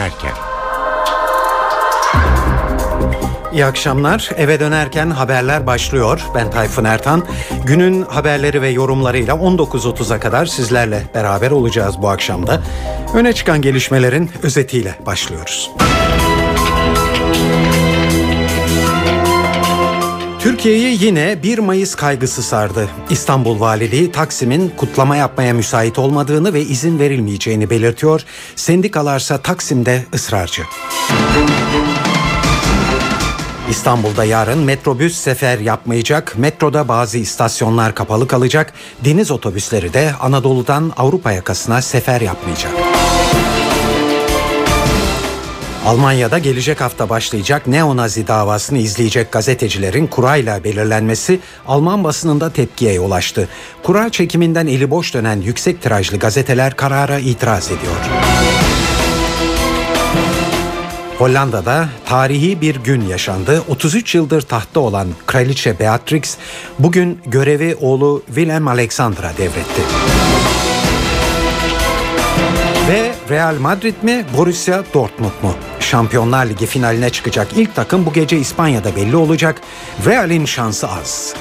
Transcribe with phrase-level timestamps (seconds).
[0.00, 0.32] dönerken.
[3.52, 4.30] İyi akşamlar.
[4.36, 6.20] Eve dönerken haberler başlıyor.
[6.34, 7.26] Ben Tayfun Ertan.
[7.64, 12.60] Günün haberleri ve yorumlarıyla 19.30'a kadar sizlerle beraber olacağız bu akşamda.
[13.14, 15.70] Öne çıkan gelişmelerin özetiyle başlıyoruz.
[20.60, 22.88] Türkiye'yi yine 1 Mayıs kaygısı sardı.
[23.10, 28.20] İstanbul Valiliği Taksim'in kutlama yapmaya müsait olmadığını ve izin verilmeyeceğini belirtiyor.
[28.56, 30.62] Sendikalarsa Taksim'de ısrarcı.
[33.70, 38.72] İstanbul'da yarın metrobüs sefer yapmayacak, metroda bazı istasyonlar kapalı kalacak,
[39.04, 42.72] deniz otobüsleri de Anadolu'dan Avrupa yakasına sefer yapmayacak.
[45.90, 53.48] Almanya'da gelecek hafta başlayacak neonazi davasını izleyecek gazetecilerin kurayla belirlenmesi Alman basınında tepkiye ulaştı.
[53.82, 57.96] Kura çekiminden eli boş dönen yüksek tirajlı gazeteler karara itiraz ediyor.
[61.18, 63.62] Hollanda'da tarihi bir gün yaşandı.
[63.68, 66.36] 33 yıldır tahtta olan Kraliçe Beatrix
[66.78, 69.82] bugün görevi oğlu Willem Alexander'a devretti.
[72.88, 75.54] Ve Real Madrid mi Borussia Dortmund mu?
[75.90, 79.60] Şampiyonlar Ligi finaline çıkacak ilk takım bu gece İspanya'da belli olacak.
[80.06, 81.34] Real'in şansı az.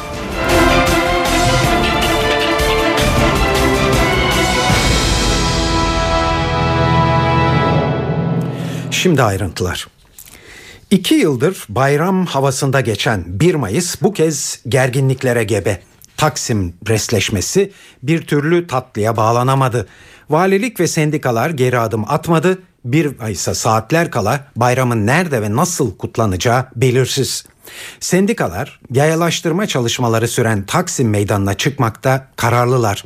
[8.92, 9.88] Şimdi ayrıntılar.
[10.92, 15.82] İki yıldır bayram havasında geçen 1 Mayıs bu kez gerginliklere gebe.
[16.18, 17.72] Taksim resleşmesi
[18.04, 19.88] bir türlü tatlıya bağlanamadı.
[20.30, 22.60] Valilik ve sendikalar geri adım atmadı.
[22.86, 27.46] Bir Mayıs'a saatler kala bayramın nerede ve nasıl kutlanacağı belirsiz.
[28.00, 33.04] Sendikalar yayalaştırma çalışmaları süren Taksim meydanına çıkmakta kararlılar.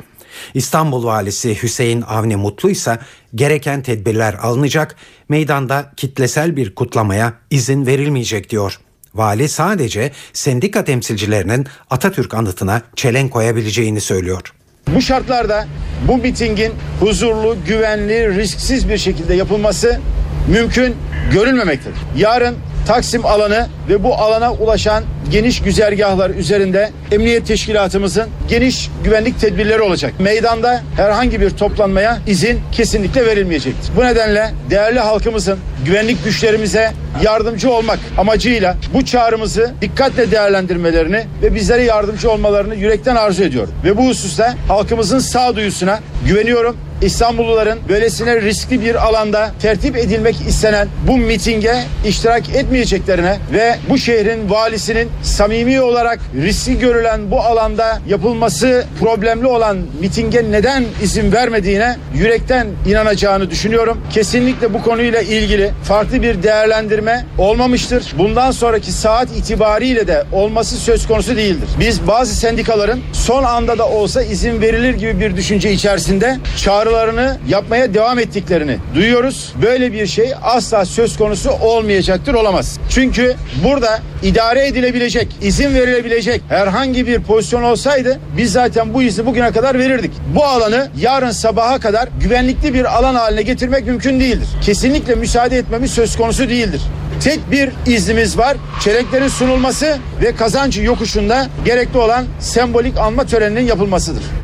[0.53, 2.99] İstanbul Valisi Hüseyin Avni Mutlu ise
[3.35, 4.95] gereken tedbirler alınacak,
[5.29, 8.79] meydanda kitlesel bir kutlamaya izin verilmeyecek diyor.
[9.15, 14.53] Vali sadece sendika temsilcilerinin Atatürk anıtına çelen koyabileceğini söylüyor.
[14.87, 15.65] Bu şartlarda
[16.07, 19.99] bu mitingin huzurlu, güvenli, risksiz bir şekilde yapılması
[20.47, 20.95] mümkün
[21.31, 21.97] görülmemektedir.
[22.17, 22.55] Yarın
[22.87, 30.13] Taksim alanı ve bu alana ulaşan geniş güzergahlar üzerinde emniyet teşkilatımızın geniş güvenlik tedbirleri olacak.
[30.19, 33.91] Meydanda herhangi bir toplanmaya izin kesinlikle verilmeyecektir.
[33.97, 36.91] Bu nedenle değerli halkımızın güvenlik güçlerimize
[37.23, 43.73] yardımcı olmak amacıyla bu çağrımızı dikkatle değerlendirmelerini ve bizlere yardımcı olmalarını yürekten arzu ediyorum.
[43.83, 46.77] Ve bu hususta halkımızın sağduyusuna güveniyorum.
[47.01, 51.75] İstanbulluların böylesine riskli bir alanda tertip edilmek istenen bu mitinge
[52.07, 59.77] iştirak etmeyeceklerine ve bu şehrin valisinin samimi olarak riskli görülen bu alanda yapılması problemli olan
[60.01, 64.01] mitinge neden izin vermediğine yürekten inanacağını düşünüyorum.
[64.13, 68.13] Kesinlikle bu konuyla ilgili farklı bir değerlendirme olmamıştır.
[68.17, 71.69] Bundan sonraki saat itibariyle de olması söz konusu değildir.
[71.79, 76.37] Biz bazı sendikaların son anda da olsa izin verilir gibi bir düşünce içerisinde
[76.83, 79.53] çağrılarını yapmaya devam ettiklerini duyuyoruz.
[79.61, 82.79] Böyle bir şey asla söz konusu olmayacaktır, olamaz.
[82.89, 89.51] Çünkü burada idare edilebilecek, izin verilebilecek herhangi bir pozisyon olsaydı biz zaten bu izni bugüne
[89.51, 90.11] kadar verirdik.
[90.35, 94.47] Bu alanı yarın sabaha kadar güvenlikli bir alan haline getirmek mümkün değildir.
[94.61, 96.81] Kesinlikle müsaade etmemiz söz konusu değildir.
[97.23, 98.57] Tek bir iznimiz var.
[98.83, 104.42] Çelenklerin sunulması ve kazancı yokuşunda gerekli olan sembolik anma töreninin yapılmasıdır.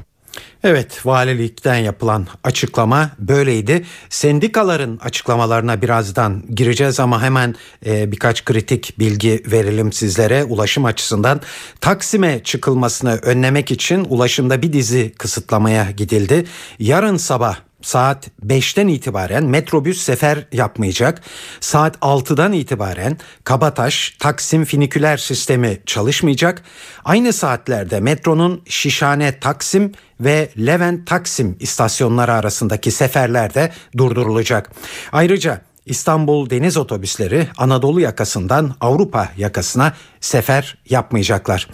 [0.64, 3.86] Evet valilikten yapılan açıklama böyleydi.
[4.10, 7.56] Sendikaların açıklamalarına birazdan gireceğiz ama hemen
[7.86, 11.42] e, birkaç kritik bilgi verelim sizlere ulaşım açısından.
[11.82, 16.46] Taksim'e çıkılmasını önlemek için ulaşımda bir dizi kısıtlamaya gidildi.
[16.80, 21.22] Yarın sabah saat 5'ten itibaren metrobüs sefer yapmayacak.
[21.60, 26.64] Saat 6'dan itibaren Kabataş Taksim finiküler sistemi çalışmayacak.
[27.06, 34.72] Aynı saatlerde metronun Şişhane Taksim ve Levent Taksim istasyonları arasındaki seferler de durdurulacak.
[35.12, 41.68] Ayrıca İstanbul deniz otobüsleri Anadolu yakasından Avrupa yakasına sefer yapmayacaklar.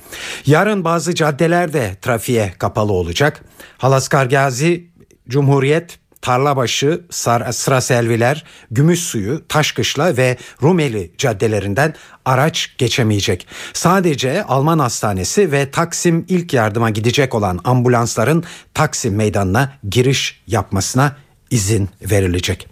[0.45, 3.45] Yarın bazı caddeler de trafiğe kapalı olacak.
[3.77, 4.89] Halaskar Gazi
[5.29, 11.93] Cumhuriyet, Tarlabaşı, Sıra Selviler, Gümüşsuyu, Taşkışla ve Rumeli caddelerinden
[12.25, 13.47] araç geçemeyecek.
[13.73, 18.43] Sadece Alman Hastanesi ve Taksim ilk yardıma gidecek olan ambulansların
[18.73, 21.15] Taksim meydanına giriş yapmasına
[21.51, 22.67] izin verilecek.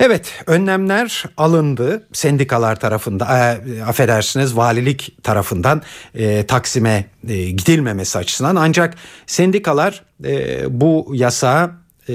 [0.00, 5.82] Evet önlemler alındı sendikalar tarafından e, affedersiniz valilik tarafından
[6.14, 8.94] e, Taksim'e e, gidilmemesi açısından ancak
[9.26, 12.14] sendikalar e, bu yasağı e,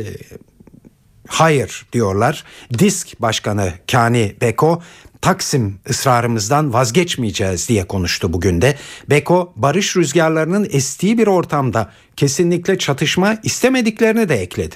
[1.27, 2.43] hayır diyorlar.
[2.79, 4.81] Disk Başkanı Kani Beko
[5.23, 8.75] Taksim ısrarımızdan vazgeçmeyeceğiz diye konuştu bugün de.
[9.09, 14.75] Beko barış rüzgarlarının estiği bir ortamda kesinlikle çatışma istemediklerini de ekledi.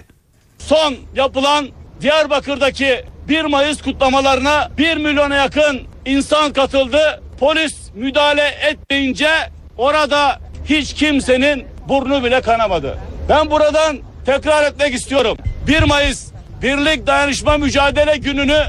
[0.60, 1.68] Son yapılan
[2.02, 7.22] Diyarbakır'daki 1 Mayıs kutlamalarına 1 milyona yakın insan katıldı.
[7.40, 9.30] Polis müdahale etmeyince
[9.78, 12.98] orada hiç kimsenin burnu bile kanamadı.
[13.30, 15.38] Ben buradan tekrar etmek istiyorum.
[15.68, 16.28] 1 Mayıs
[16.62, 18.64] Birlik Dayanışma Mücadele Günü'nü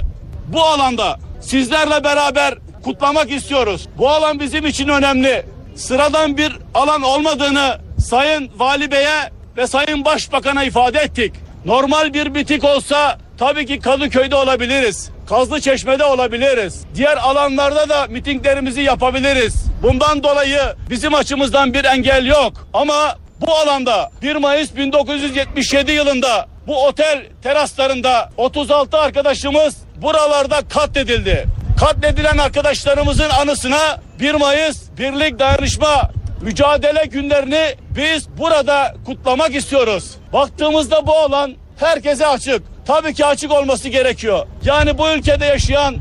[0.46, 3.88] bu alanda sizlerle beraber kutlamak istiyoruz.
[3.98, 5.46] Bu alan bizim için önemli.
[5.74, 11.32] Sıradan bir alan olmadığını Sayın Vali Bey'e ve Sayın Başbakan'a ifade ettik.
[11.64, 15.10] Normal bir bitik olsa tabii ki Kadıköy'de olabiliriz.
[15.28, 16.82] Kazlı Çeşme'de olabiliriz.
[16.94, 19.54] Diğer alanlarda da mitinglerimizi yapabiliriz.
[19.82, 20.60] Bundan dolayı
[20.90, 22.52] bizim açımızdan bir engel yok.
[22.74, 31.44] Ama bu alanda 1 Mayıs 1977 yılında bu otel teraslarında 36 arkadaşımız buralarda katledildi.
[31.80, 40.14] Katledilen arkadaşlarımızın anısına 1 Mayıs Birlik Dayanışma Mücadele günlerini biz burada kutlamak istiyoruz.
[40.32, 42.62] Baktığımızda bu alan herkese açık.
[42.86, 44.46] Tabii ki açık olması gerekiyor.
[44.64, 45.96] Yani bu ülkede yaşayan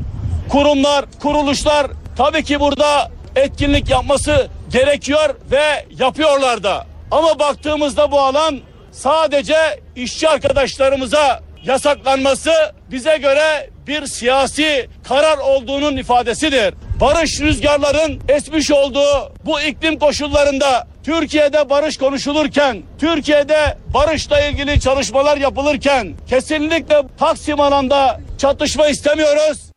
[0.48, 1.86] kurumlar, kuruluşlar
[2.16, 6.86] tabii ki burada etkinlik yapması gerekiyor ve yapıyorlar da.
[7.10, 8.60] Ama baktığımızda bu alan
[8.92, 12.52] sadece işçi arkadaşlarımıza yasaklanması
[12.90, 16.74] bize göre bir siyasi karar olduğunun ifadesidir.
[17.00, 26.14] Barış rüzgarların esmiş olduğu bu iklim koşullarında Türkiye'de barış konuşulurken, Türkiye'de barışla ilgili çalışmalar yapılırken
[26.28, 29.67] kesinlikle Taksim alanda çatışma istemiyoruz.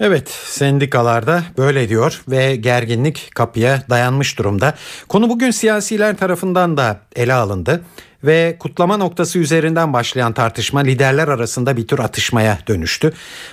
[0.00, 4.74] Evet sendikalarda böyle diyor ve gerginlik kapıya dayanmış durumda.
[5.08, 7.82] Konu bugün siyasiler tarafından da ele alındı
[8.24, 13.12] ve kutlama noktası üzerinden başlayan tartışma liderler arasında bir tür atışmaya dönüştü.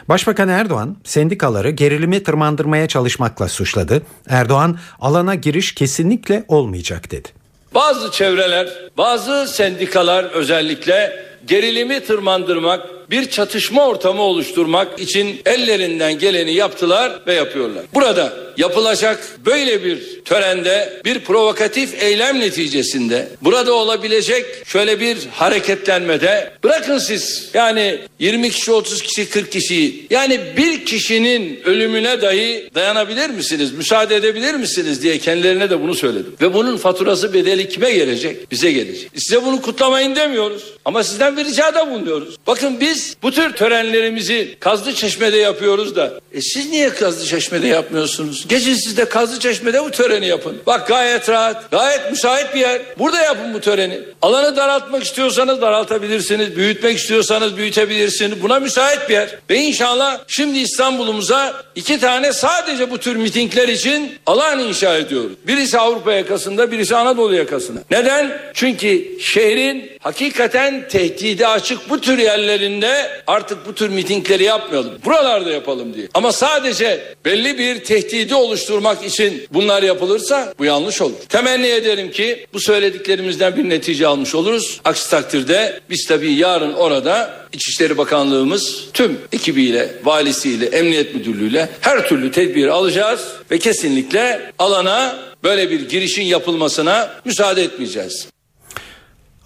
[0.10, 4.02] Başbakan Erdoğan sendikaları gerilimi tırmandırmaya çalışmakla suçladı.
[4.30, 7.30] Erdoğan alana giriş kesinlikle olmayacak dedi.
[7.76, 8.68] Bazı çevreler,
[8.98, 17.84] bazı sendikalar özellikle gerilimi tırmandırmak, bir çatışma ortamı oluşturmak için ellerinden geleni yaptılar ve yapıyorlar.
[17.94, 26.98] Burada yapılacak böyle bir törende bir provokatif eylem neticesinde burada olabilecek şöyle bir hareketlenmede bırakın
[26.98, 33.72] siz yani 20 kişi 30 kişi 40 kişiyi yani bir kişinin ölümüne dahi dayanabilir misiniz
[33.72, 36.36] müsaade edebilir misiniz diye kendilerine de bunu söyledim.
[36.42, 38.52] Ve bunun faturası bedeli kime gelecek?
[38.52, 39.12] Bize gelecek.
[39.16, 42.36] Size bunu kutlamayın demiyoruz ama sizden bir ricada bulunuyoruz.
[42.48, 48.48] Bakın biz bu tür törenlerimizi Kazlı Çeşme'de yapıyoruz da e siz niye Kazlı Çeşme'de yapmıyorsunuz?
[48.48, 50.58] Gece siz de Kazlı Çeşme'de bu töreni yapın.
[50.68, 52.82] Bak gayet rahat, gayet müsait bir yer.
[53.00, 54.00] Burada yapın bu töreni.
[54.22, 56.56] Alanı daraltmak istiyorsanız daraltabilirsiniz.
[56.56, 58.42] Büyütmek istiyorsanız büyütebilirsiniz.
[58.42, 59.30] Buna müsait bir yer.
[59.50, 65.32] Ve inşallah şimdi İstanbul'umuza iki tane sadece bu tür mitingler için alan inşa ediyoruz.
[65.48, 67.80] Birisi Avrupa yakasında, birisi Anadolu yakasında.
[67.92, 68.38] Neden?
[68.54, 70.88] Çünkü şehrin hakikaten
[71.26, 74.94] tehdide açık bu tür yerlerinde artık bu tür mitingleri yapmayalım.
[75.06, 76.08] Buralarda yapalım diye.
[76.14, 81.16] Ama sadece belli bir tehdidi oluşturmak için bunlar yapılırsa bu yanlış olur.
[81.30, 84.82] Temenni ederim ki bu söylediklerimizden bir netice almış oluruz.
[84.84, 92.32] Aksi takdirde biz tabii yarın orada İçişleri Bakanlığımız tüm ekibiyle, valisiyle, emniyet müdürlüğüyle her türlü
[92.32, 98.35] tedbir alacağız ve kesinlikle alana böyle bir girişin yapılmasına müsaade etmeyeceğiz.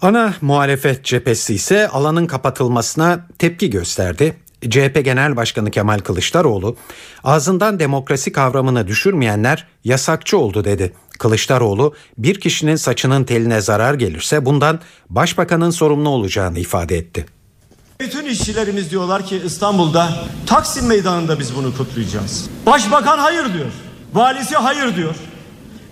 [0.02, 4.36] Ana muhalefet cephesi ise alanın kapatılmasına tepki gösterdi.
[4.70, 6.76] CHP Genel Başkanı Kemal Kılıçdaroğlu
[7.24, 10.92] ağzından demokrasi kavramını düşürmeyenler yasakçı oldu dedi.
[11.18, 17.26] Kılıçdaroğlu bir kişinin saçının teline zarar gelirse bundan başbakanın sorumlu olacağını ifade etti.
[18.00, 22.50] Bütün işçilerimiz diyorlar ki İstanbul'da Taksim Meydanı'nda biz bunu kutlayacağız.
[22.66, 23.70] Başbakan hayır diyor.
[24.14, 25.14] Valisi hayır diyor.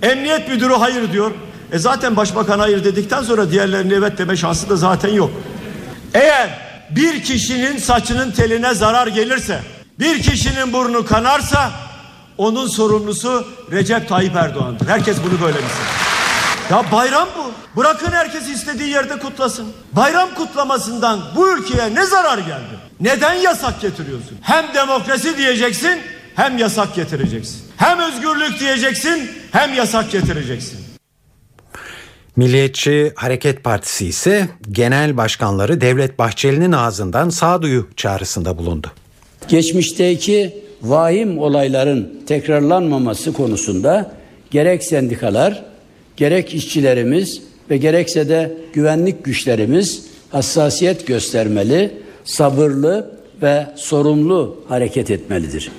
[0.02, 1.30] Emniyet müdürü hayır diyor.
[1.72, 5.30] E zaten başbakan hayır dedikten sonra diğerlerinin evet deme şansı da zaten yok.
[6.14, 6.50] Eğer
[6.90, 9.60] bir kişinin saçının teline zarar gelirse,
[9.98, 11.70] bir kişinin burnu kanarsa
[12.38, 14.88] onun sorumlusu Recep Tayyip Erdoğan'dır.
[14.88, 16.08] Herkes bunu böyle bilsin.
[16.70, 17.52] Ya bayram bu.
[17.80, 19.66] Bırakın herkes istediği yerde kutlasın.
[19.92, 22.78] Bayram kutlamasından bu ülkeye ne zarar geldi?
[23.00, 24.38] Neden yasak getiriyorsun?
[24.42, 26.00] Hem demokrasi diyeceksin
[26.34, 27.60] hem yasak getireceksin.
[27.76, 30.87] Hem özgürlük diyeceksin hem yasak getireceksin.
[32.38, 38.86] Milliyetçi Hareket Partisi ise genel başkanları Devlet Bahçeli'nin ağzından sağduyu çağrısında bulundu.
[39.48, 44.12] Geçmişteki vahim olayların tekrarlanmaması konusunda
[44.50, 45.64] gerek sendikalar,
[46.16, 51.92] gerek işçilerimiz ve gerekse de güvenlik güçlerimiz hassasiyet göstermeli,
[52.24, 55.70] sabırlı ve sorumlu hareket etmelidir.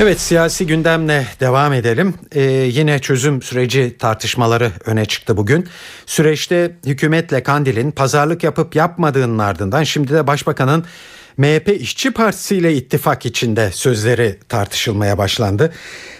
[0.00, 2.14] Evet siyasi gündemle devam edelim.
[2.32, 5.68] Ee, yine çözüm süreci tartışmaları öne çıktı bugün.
[6.06, 10.84] Süreçte hükümetle Kandil'in pazarlık yapıp yapmadığının ardından şimdi de Başbakan'ın
[11.36, 15.72] MHP İşçi Partisi ile ittifak içinde sözleri tartışılmaya başlandı.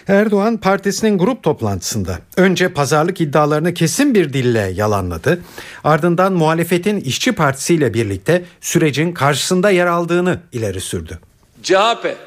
[0.07, 5.39] Erdoğan partisinin grup toplantısında önce pazarlık iddialarını kesin bir dille yalanladı.
[5.83, 11.19] Ardından muhalefetin İşçi Partisi ile birlikte sürecin karşısında yer aldığını ileri sürdü.
[11.63, 12.17] CHP,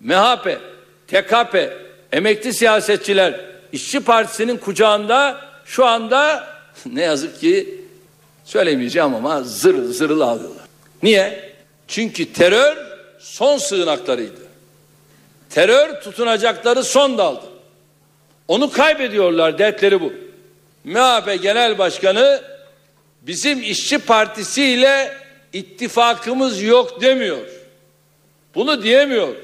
[0.00, 0.69] MHP,
[1.10, 1.72] TKP,
[2.12, 3.40] emekli siyasetçiler
[3.72, 6.46] İşçi Partisi'nin kucağında şu anda
[6.86, 7.80] ne yazık ki
[8.44, 10.64] söylemeyeceğim ama zırıl zırıl ağlıyorlar.
[11.02, 11.50] Niye?
[11.88, 12.76] Çünkü terör
[13.18, 14.40] son sığınaklarıydı.
[15.50, 17.46] Terör tutunacakları son daldı.
[18.48, 20.12] Onu kaybediyorlar dertleri bu.
[20.84, 22.42] MHP Genel Başkanı
[23.22, 25.12] bizim işçi partisi ile
[25.52, 27.46] ittifakımız yok demiyor.
[28.54, 29.34] Bunu diyemiyor.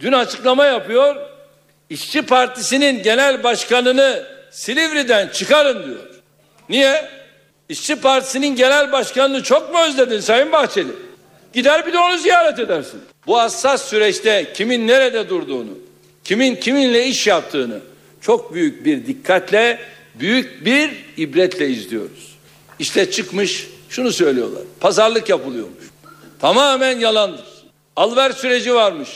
[0.00, 1.16] Dün açıklama yapıyor.
[1.90, 6.00] İşçi Partisi'nin genel başkanını Silivri'den çıkarın diyor.
[6.68, 7.08] Niye?
[7.68, 10.92] İşçi Partisi'nin genel başkanını çok mu özledin Sayın Bahçeli?
[11.52, 13.00] Gider bir de onu ziyaret edersin.
[13.26, 15.78] Bu hassas süreçte kimin nerede durduğunu,
[16.24, 17.80] kimin kiminle iş yaptığını
[18.20, 19.78] çok büyük bir dikkatle,
[20.14, 22.36] büyük bir ibretle izliyoruz.
[22.78, 24.62] İşte çıkmış şunu söylüyorlar.
[24.80, 25.84] Pazarlık yapılıyormuş.
[26.40, 27.46] Tamamen yalandır.
[27.96, 29.08] Alver süreci varmış.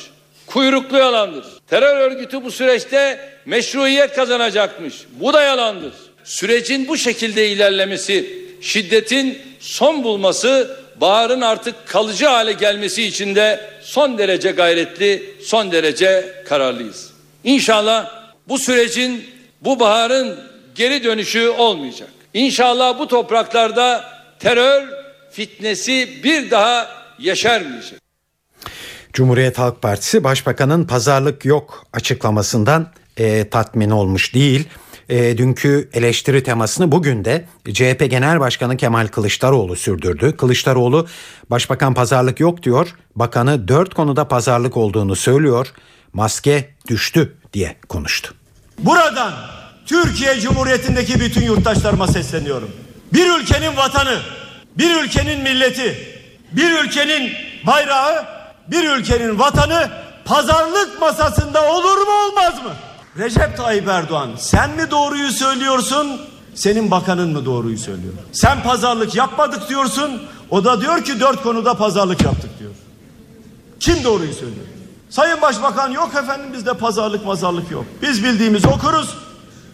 [0.47, 1.45] Kuyruklu yalandır.
[1.71, 4.95] Terör örgütü bu süreçte meşruiyet kazanacakmış.
[5.21, 5.93] Bu da yalandır.
[6.25, 14.19] Sürecin bu şekilde ilerlemesi, şiddetin son bulması, baharın artık kalıcı hale gelmesi için de son
[14.19, 17.11] derece gayretli, son derece kararlıyız.
[17.45, 18.11] İnşallah
[18.49, 19.25] bu sürecin,
[19.61, 20.41] bu baharın
[20.75, 22.09] geri dönüşü olmayacak.
[22.35, 24.05] İnşallah bu topraklarda
[24.39, 24.89] terör
[25.31, 28.04] fitnesi bir daha yaşarmayacak.
[29.15, 34.69] Cumhuriyet Halk Partisi Başbakanın pazarlık yok açıklamasından e, tatmin olmuş değil.
[35.09, 40.37] E, dünkü eleştiri temasını bugün de CHP Genel Başkanı Kemal Kılıçdaroğlu sürdürdü.
[40.37, 41.07] Kılıçdaroğlu
[41.51, 42.95] Başbakan pazarlık yok diyor.
[43.17, 45.67] Bakanı dört konuda pazarlık olduğunu söylüyor.
[46.13, 48.35] Maske düştü diye konuştu.
[48.79, 49.33] Buradan
[49.87, 52.71] Türkiye Cumhuriyeti'ndeki bütün yurttaşlarıma sesleniyorum.
[53.13, 54.19] Bir ülkenin vatanı,
[54.79, 55.99] bir ülkenin milleti,
[56.53, 57.33] bir ülkenin
[57.67, 58.34] bayrağı,
[58.69, 59.91] bir ülkenin vatanı
[60.25, 62.71] pazarlık masasında olur mu olmaz mı?
[63.19, 66.21] Recep Tayyip Erdoğan sen mi doğruyu söylüyorsun,
[66.55, 68.13] senin bakanın mı doğruyu söylüyor?
[68.33, 72.71] Sen pazarlık yapmadık diyorsun, o da diyor ki dört konuda pazarlık yaptık diyor.
[73.81, 74.67] Kim doğruyu söylüyor?
[75.11, 77.85] Sayın Başbakan yok efendim bizde pazarlık mazarlık yok.
[78.03, 79.15] Biz bildiğimizi okuruz.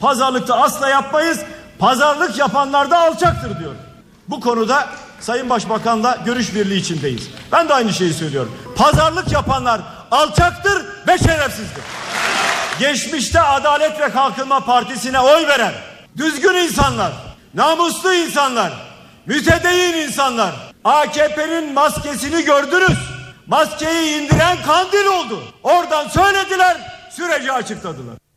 [0.01, 1.41] Pazarlıkta asla yapmayız.
[1.79, 3.75] Pazarlık yapanlar da alçaktır diyor.
[4.29, 4.89] Bu konuda
[5.21, 7.29] Sayın Başbakan'la görüş birliği içindeyiz.
[7.53, 8.53] Ben de aynı şeyi söylüyorum.
[8.77, 11.83] Pazarlık yapanlar alçaktır ve şerefsizdir.
[12.79, 15.73] Geçmişte Adalet ve Kalkınma Partisi'ne oy veren
[16.17, 17.13] düzgün insanlar,
[17.55, 18.73] namuslu insanlar,
[19.27, 22.99] mütedeyyin insanlar AKP'nin maskesini gördünüz.
[23.47, 25.43] Maskeyi indiren kandil oldu.
[25.63, 26.77] Oradan söylediler,
[27.11, 28.30] süreci açıkladılar.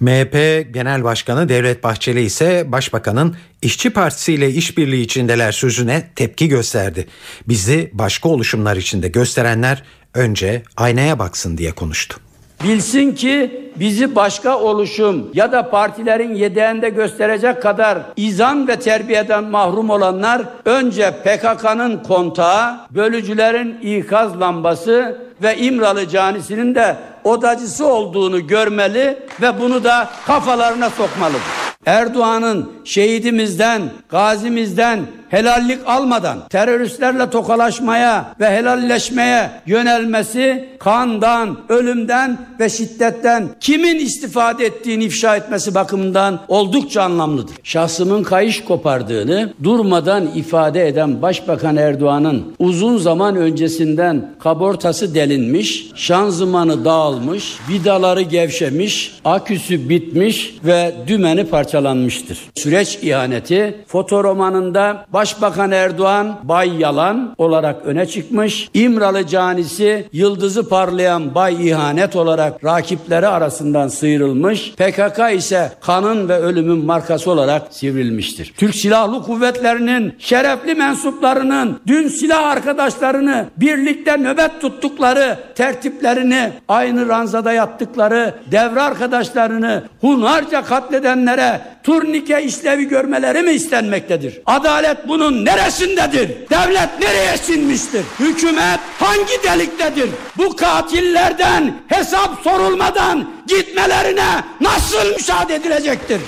[0.00, 0.34] MHP
[0.74, 7.06] Genel Başkanı Devlet Bahçeli ise Başbakanın İşçi Partisi ile işbirliği içindeler sözüne tepki gösterdi.
[7.48, 9.82] Bizi başka oluşumlar içinde gösterenler
[10.14, 12.20] önce aynaya baksın diye konuştu.
[12.64, 19.90] Bilsin ki bizi başka oluşum ya da partilerin yedeğinde gösterecek kadar izan ve terbiyeden mahrum
[19.90, 29.60] olanlar önce PKK'nın kontağı, bölücülerin ikaz lambası ve İmralı canisinin de odacısı olduğunu görmeli ve
[29.60, 31.69] bunu da kafalarına sokmalıdır.
[31.86, 43.98] Erdoğan'ın şehidimizden, gazimizden helallik almadan teröristlerle tokalaşmaya ve helalleşmeye yönelmesi kandan, ölümden ve şiddetten kimin
[43.98, 47.56] istifade ettiğini ifşa etmesi bakımından oldukça anlamlıdır.
[47.62, 57.58] Şahsımın kayış kopardığını durmadan ifade eden Başbakan Erdoğan'ın uzun zaman öncesinden kabortası delinmiş, şanzımanı dağılmış,
[57.68, 62.38] vidaları gevşemiş, aküsü bitmiş ve dümeni parçalamış parçalanmıştır.
[62.56, 68.68] Süreç ihaneti fotoromanında Başbakan Erdoğan Bay Yalan olarak öne çıkmış.
[68.74, 74.72] İmralı canisi yıldızı parlayan Bay İhanet olarak rakipleri arasından sıyrılmış.
[74.72, 78.52] PKK ise kanın ve ölümün markası olarak sivrilmiştir.
[78.56, 88.34] Türk Silahlı Kuvvetleri'nin şerefli mensuplarının dün silah arkadaşlarını birlikte nöbet tuttukları tertiplerini aynı ranzada yattıkları
[88.50, 94.40] devre arkadaşlarını hunharca katledenlere turnike işlevi görmeleri mi istenmektedir?
[94.46, 96.28] Adalet bunun neresindedir?
[96.50, 98.02] Devlet nereye sinmiştir?
[98.20, 100.10] Hükümet hangi deliktedir?
[100.38, 106.20] Bu katillerden hesap sorulmadan gitmelerine nasıl müsaade edilecektir?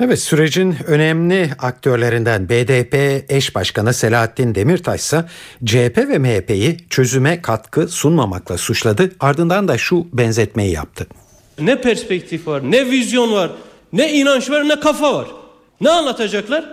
[0.00, 2.94] Evet sürecin önemli aktörlerinden BDP
[3.28, 5.24] eş başkanı Selahattin Demirtaş ise
[5.64, 9.12] CHP ve MHP'yi çözüme katkı sunmamakla suçladı.
[9.20, 11.06] Ardından da şu benzetmeyi yaptı.
[11.60, 13.50] Ne perspektif var, ne vizyon var,
[13.92, 15.26] ne inanç var, ne kafa var.
[15.80, 16.64] Ne anlatacaklar?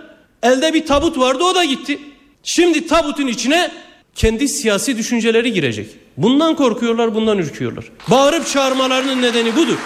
[0.42, 1.98] Elde bir tabut vardı o da gitti.
[2.42, 3.70] Şimdi tabutun içine
[4.14, 5.90] kendi siyasi düşünceleri girecek.
[6.16, 7.84] Bundan korkuyorlar, bundan ürküyorlar.
[8.10, 9.78] Bağırıp çağırmalarının nedeni budur.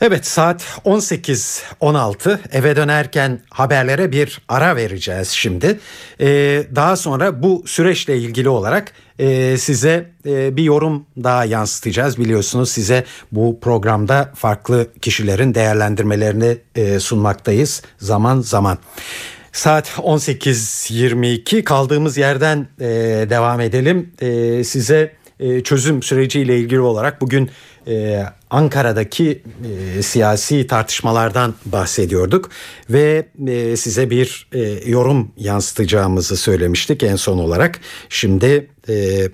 [0.00, 5.80] Evet saat 18.16 eve dönerken haberlere bir ara vereceğiz şimdi.
[6.20, 8.92] Ee, daha sonra bu süreçle ilgili olarak
[9.22, 12.18] e, size e, bir yorum daha yansıtacağız.
[12.18, 18.78] Biliyorsunuz size bu programda farklı kişilerin değerlendirmelerini e, sunmaktayız zaman zaman.
[19.52, 22.86] Saat 18.22 kaldığımız yerden e,
[23.30, 24.12] devam edelim.
[24.20, 27.50] E, size e, çözüm süreciyle ilgili olarak bugün
[27.86, 29.42] e, Ankara'daki
[29.98, 32.50] e, siyasi tartışmalardan bahsediyorduk
[32.90, 37.80] ve e, size bir e, yorum yansıtacağımızı söylemiştik en son olarak.
[38.08, 39.28] Şimdi e,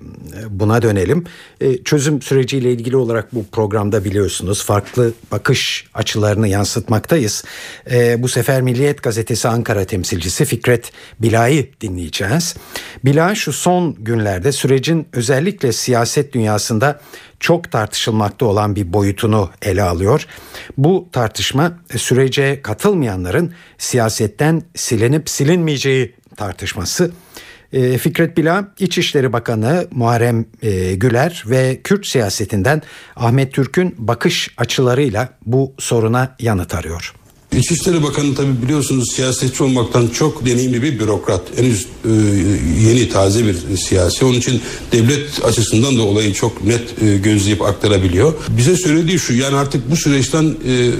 [0.50, 1.24] buna dönelim.
[1.60, 7.44] E, çözüm süreciyle ilgili olarak bu programda biliyorsunuz farklı bakış açılarını yansıtmaktayız.
[7.90, 12.56] E, bu sefer Milliyet Gazetesi Ankara temsilcisi Fikret Bila'yı dinleyeceğiz.
[13.04, 17.00] Bila şu son günlerde sürecin özellikle siyaset dünyasında
[17.40, 20.26] çok tartışılmakta olan bir boyutunu ele alıyor.
[20.78, 27.10] Bu tartışma sürece katılmayanların siyasetten silinip silinmeyeceği tartışması.
[27.72, 32.82] E, Fikret Bila, İçişleri Bakanı Muharrem e, Güler ve Kürt siyasetinden
[33.16, 37.14] Ahmet Türk'ün bakış açılarıyla bu soruna yanıt arıyor.
[37.56, 41.40] İçişleri Bakanı tabi biliyorsunuz siyasetçi olmaktan çok deneyimli bir bürokrat.
[41.56, 42.10] Henüz e,
[42.88, 44.24] yeni taze bir siyasi.
[44.24, 44.60] Onun için
[44.92, 48.34] devlet açısından da olayı çok net e, gözleyip aktarabiliyor.
[48.48, 50.90] Bize söylediği şu yani artık bu süreçten e,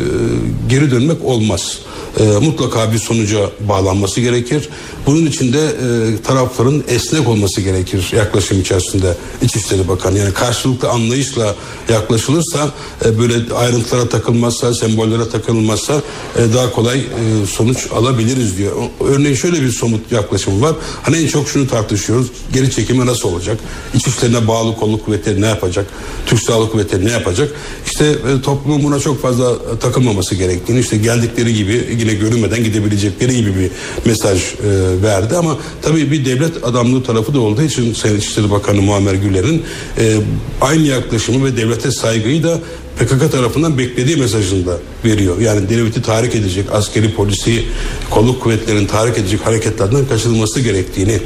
[0.69, 1.79] geri dönmek olmaz.
[2.21, 4.69] E, mutlaka bir sonuca bağlanması gerekir.
[5.07, 10.19] Bunun için de e, tarafların esnek olması gerekir yaklaşım içerisinde İçişleri Bakanı.
[10.19, 11.55] Yani karşılıklı anlayışla
[11.89, 12.71] yaklaşılırsa
[13.05, 16.03] e, böyle ayrıntılara takılmazsa, sembollere takılmazsa
[16.37, 18.73] e, daha kolay e, sonuç alabiliriz diyor.
[19.01, 20.75] Örneğin şöyle bir somut yaklaşım var.
[21.03, 22.27] Hani en çok şunu tartışıyoruz.
[22.53, 23.59] Geri çekimi nasıl olacak?
[23.95, 25.87] İçişlerine bağlı kolluk kuvvetleri ne yapacak?
[26.27, 27.53] Türk Silahlı Kuvvetleri ne yapacak?
[27.87, 33.55] İşte e, toplumun buna çok fazla takılmaması gerektiğini işte geldikleri gibi yine görünmeden gidebilecekleri gibi
[33.57, 33.71] bir
[34.05, 34.57] mesaj e,
[35.03, 39.63] verdi ama tabii bir devlet adamlığı tarafı da olduğu için Sayın İçişleri Bakanı Muammer Güler'in
[39.99, 40.17] e,
[40.61, 42.61] aynı yaklaşımı ve devlete saygıyı da
[42.99, 45.41] PKK tarafından beklediği mesajını da veriyor.
[45.41, 47.65] Yani devleti tahrik edecek, askeri polisi,
[48.11, 51.19] kolluk kuvvetlerinin tahrik edecek hareketlerden kaçınılması gerektiğini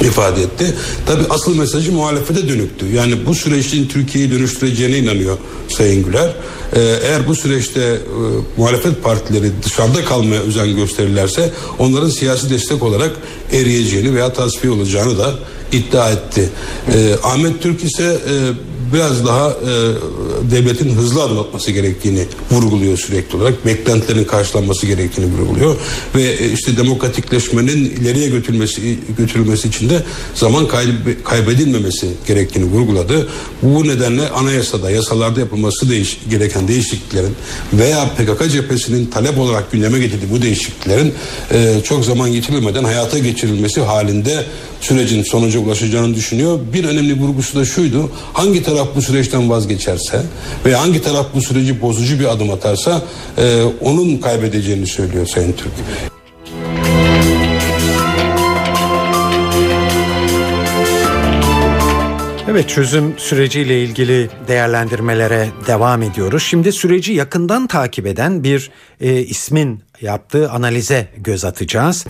[0.00, 0.74] ifade etti.
[1.06, 2.86] Tabi asıl mesajı muhalefete dönüktü.
[2.94, 5.38] Yani bu süreçin Türkiye'yi dönüştüreceğine inanıyor
[5.68, 6.34] Sayın Güler.
[6.76, 7.98] Ee, eğer bu süreçte e,
[8.56, 13.10] muhalefet partileri dışarıda kalmaya özen gösterirlerse onların siyasi destek olarak
[13.52, 15.34] eriyeceğini veya tasfiye olacağını da
[15.72, 16.48] iddia etti.
[16.94, 18.32] Ee, Ahmet Türk ise e,
[18.92, 19.72] biraz daha e,
[20.50, 23.66] devletin hızlı adım atması gerektiğini vurguluyor sürekli olarak.
[23.66, 25.76] Beklentilerin karşılanması gerektiğini vurguluyor.
[26.14, 30.02] Ve e, işte demokratikleşmenin ileriye götürülmesi, götürülmesi için de
[30.34, 33.28] zaman kayb- kaybedilmemesi gerektiğini vurguladı.
[33.62, 37.34] Bu nedenle anayasada, yasalarda yapılması değiş gereken değişikliklerin
[37.72, 41.14] veya PKK cephesinin talep olarak gündeme getirdiği bu değişikliklerin
[41.52, 44.44] e, çok zaman geçirilmeden hayata geçirilmesi halinde
[44.82, 46.58] sürecin sonuca ulaşacağını düşünüyor.
[46.72, 48.10] Bir önemli vurgusu da şuydu.
[48.32, 50.22] Hangi taraf bu süreçten vazgeçerse
[50.66, 53.02] ve hangi taraf bu süreci bozucu bir adım atarsa
[53.38, 55.72] e, onun kaybedeceğini söylüyor Sayın Türk.
[62.52, 66.42] Evet çözüm süreciyle ilgili değerlendirmelere devam ediyoruz.
[66.42, 72.06] Şimdi süreci yakından takip eden bir e, ismin yaptığı analize göz atacağız.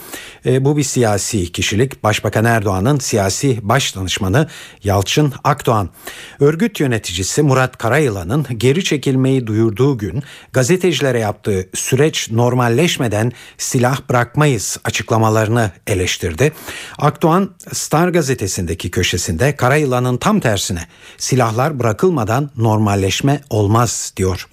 [0.47, 2.03] E, bu bir siyasi kişilik.
[2.05, 4.49] Başbakan Erdoğan'ın siyasi baş danışmanı
[4.85, 5.91] Yalçın Akdoğan.
[6.41, 15.71] Örgüt yöneticisi Murat Karayılan'ın geri çekilmeyi duyurduğu gün gazetecilere yaptığı süreç normalleşmeden silah bırakmayız açıklamalarını
[15.87, 16.53] eleştirdi.
[16.99, 20.87] Akdoğan Star gazetesindeki köşesinde Karayılan'ın tam tersine
[21.19, 24.49] silahlar bırakılmadan normalleşme olmaz diyor.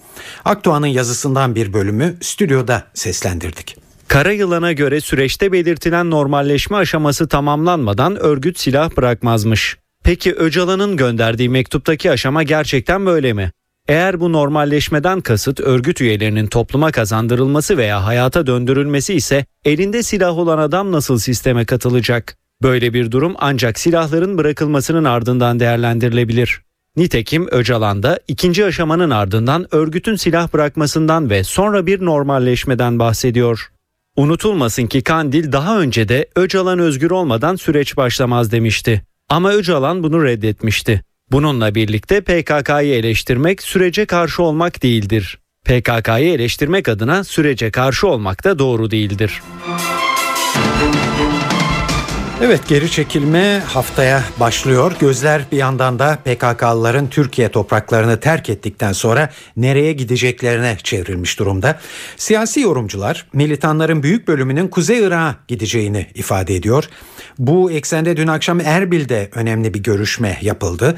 [0.46, 3.78] Akdoğan'ın yazısından bir bölümü stüdyoda seslendirdik.
[4.08, 9.78] Karayılan'a göre süreçte belirtilen normalleşme aşaması tamamlanmadan örgüt silah bırakmazmış.
[10.04, 13.52] Peki Öcalan'ın gönderdiği mektuptaki aşama gerçekten böyle mi?
[13.88, 20.58] Eğer bu normalleşmeden kasıt örgüt üyelerinin topluma kazandırılması veya hayata döndürülmesi ise elinde silah olan
[20.58, 22.38] adam nasıl sisteme katılacak?
[22.64, 26.62] Böyle bir durum ancak silahların bırakılmasının ardından değerlendirilebilir.
[27.00, 33.72] Nitekim Öcalan'da ikinci aşamanın ardından örgütün silah bırakmasından ve sonra bir normalleşmeden bahsediyor.
[34.16, 39.02] Unutulmasın ki Kandil daha önce de Öcalan özgür olmadan süreç başlamaz demişti.
[39.30, 41.02] Ama Öcalan bunu reddetmişti.
[41.32, 45.40] Bununla birlikte PKK'yı eleştirmek sürece karşı olmak değildir.
[45.66, 49.42] PKK'yı eleştirmek adına sürece karşı olmak da doğru değildir.
[52.42, 54.96] Evet geri çekilme haftaya başlıyor.
[55.00, 61.80] Gözler bir yandan da PKK'lıların Türkiye topraklarını terk ettikten sonra nereye gideceklerine çevrilmiş durumda.
[62.18, 66.90] Siyasi yorumcular militanların büyük bölümünün Kuzey Irak'a gideceğini ifade ediyor.
[67.40, 70.98] Bu eksende dün akşam Erbil'de önemli bir görüşme yapıldı.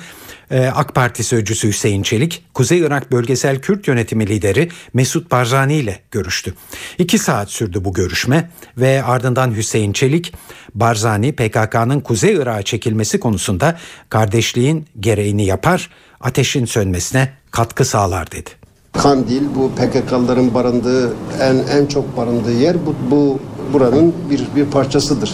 [0.51, 5.99] Ee, AK Parti sözcüsü Hüseyin Çelik, Kuzey Irak Bölgesel Kürt Yönetimi lideri Mesut Barzani ile
[6.12, 6.54] görüştü.
[6.97, 10.34] İki saat sürdü bu görüşme ve ardından Hüseyin Çelik,
[10.75, 13.77] Barzani PKK'nın Kuzey Irak'a çekilmesi konusunda
[14.10, 18.61] kardeşliğin gereğini yapar, ateşin sönmesine katkı sağlar dedi.
[18.93, 23.39] Kandil bu PKK'ların barındığı en en çok barındığı yer bu, bu
[23.73, 25.34] buranın bir bir parçasıdır.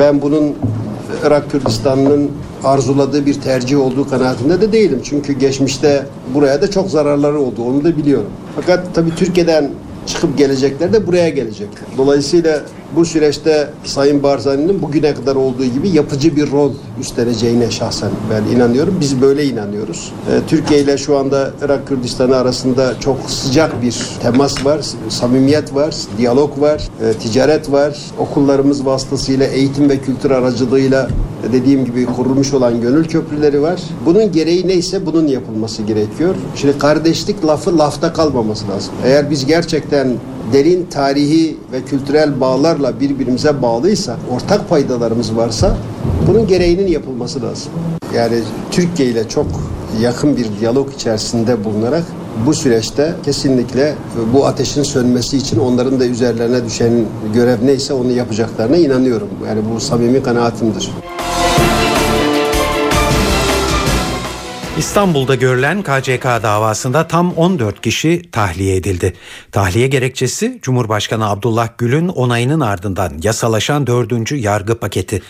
[0.00, 0.54] Ben bunun
[1.26, 2.30] Irak Kürdistan'ın
[2.64, 5.00] arzuladığı bir tercih olduğu kanaatinde de değilim.
[5.04, 7.62] Çünkü geçmişte buraya da çok zararları oldu.
[7.64, 8.30] Onu da biliyorum.
[8.56, 9.70] Fakat tabii Türkiye'den
[10.06, 11.68] çıkıp gelecekler de buraya gelecek.
[11.98, 12.60] Dolayısıyla
[12.96, 18.96] bu süreçte Sayın Barzani'nin bugüne kadar olduğu gibi yapıcı bir rol üstleneceğine şahsen ben inanıyorum.
[19.00, 20.12] Biz böyle inanıyoruz.
[20.30, 25.94] Ee, Türkiye ile şu anda Irak Kürdistanı arasında çok sıcak bir temas var, samimiyet var,
[26.18, 27.96] diyalog var, e, ticaret var.
[28.18, 31.08] Okullarımız vasıtasıyla eğitim ve kültür aracılığıyla
[31.48, 33.80] e, dediğim gibi kurulmuş olan gönül köprüleri var.
[34.06, 36.34] Bunun gereği neyse bunun yapılması gerekiyor.
[36.56, 38.94] Şimdi kardeşlik lafı lafta kalmaması lazım.
[39.04, 40.08] Eğer biz gerçekten
[40.52, 45.76] derin tarihi ve kültürel bağlarla birbirimize bağlıysa, ortak paydalarımız varsa
[46.28, 47.72] bunun gereğinin yapılması lazım.
[48.16, 48.38] Yani
[48.70, 49.46] Türkiye ile çok
[50.00, 52.04] yakın bir diyalog içerisinde bulunarak
[52.46, 53.94] bu süreçte kesinlikle
[54.32, 56.92] bu ateşin sönmesi için onların da üzerlerine düşen
[57.34, 59.28] görev neyse onu yapacaklarına inanıyorum.
[59.48, 60.90] Yani bu samimi kanaatimdir.
[64.82, 69.12] İstanbul'da görülen KCK davasında tam 14 kişi tahliye edildi.
[69.52, 74.32] Tahliye gerekçesi Cumhurbaşkanı Abdullah Gül'ün onayının ardından yasalaşan 4.
[74.32, 75.22] yargı paketi.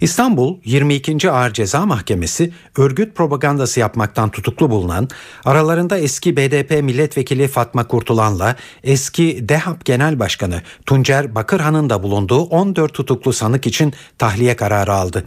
[0.00, 1.30] İstanbul 22.
[1.30, 5.08] Ağır Ceza Mahkemesi örgüt propagandası yapmaktan tutuklu bulunan
[5.44, 12.94] aralarında eski BDP milletvekili Fatma Kurtulan'la eski DEHAP Genel Başkanı Tuncer Bakırhan'ın da bulunduğu 14
[12.94, 15.24] tutuklu sanık için tahliye kararı aldı.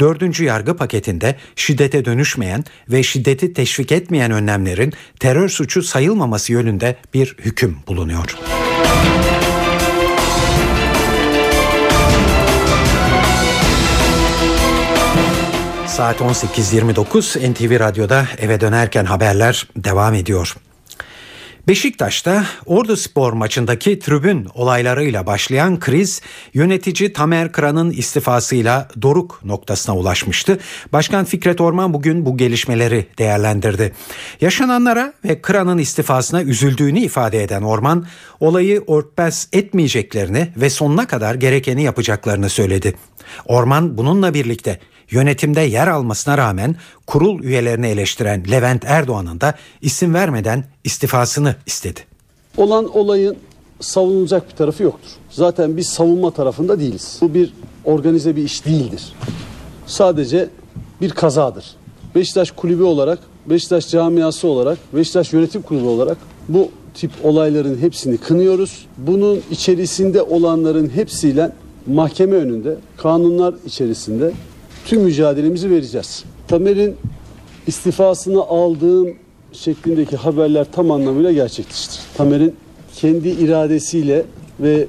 [0.00, 0.40] 4.
[0.40, 7.78] yargı paketinde şiddete dönüşmeyen ve şiddeti teşvik etmeyen önlemlerin terör suçu sayılmaması yönünde bir hüküm
[7.88, 8.36] bulunuyor.
[15.86, 20.56] Saat 18.29 NTV Radyo'da eve dönerken haberler devam ediyor.
[21.68, 26.20] Beşiktaş'ta Ordu Spor maçındaki tribün olaylarıyla başlayan kriz
[26.54, 30.58] yönetici Tamer Kıran'ın istifasıyla doruk noktasına ulaşmıştı.
[30.92, 33.92] Başkan Fikret Orman bugün bu gelişmeleri değerlendirdi.
[34.40, 38.06] Yaşananlara ve Kıran'ın istifasına üzüldüğünü ifade eden Orman
[38.40, 42.94] olayı örtbas etmeyeceklerini ve sonuna kadar gerekeni yapacaklarını söyledi.
[43.46, 44.78] Orman bununla birlikte
[45.12, 52.00] yönetimde yer almasına rağmen kurul üyelerini eleştiren Levent Erdoğan'ın da isim vermeden istifasını istedi.
[52.56, 53.36] Olan olayın
[53.80, 55.10] savunulacak bir tarafı yoktur.
[55.30, 57.18] Zaten biz savunma tarafında değiliz.
[57.20, 57.52] Bu bir
[57.84, 59.12] organize bir iş değildir.
[59.86, 60.48] Sadece
[61.00, 61.64] bir kazadır.
[62.14, 68.86] Beşiktaş kulübü olarak, Beşiktaş camiası olarak, Beşiktaş yönetim kurulu olarak bu tip olayların hepsini kınıyoruz.
[68.98, 71.52] Bunun içerisinde olanların hepsiyle
[71.86, 74.32] mahkeme önünde, kanunlar içerisinde
[74.86, 76.24] tüm mücadelemizi vereceğiz.
[76.48, 76.96] Tamer'in
[77.66, 79.16] istifasını aldığım
[79.52, 82.00] şeklindeki haberler tam anlamıyla gerçekleştir.
[82.16, 82.54] Tamer'in
[82.94, 84.24] kendi iradesiyle
[84.60, 84.86] ve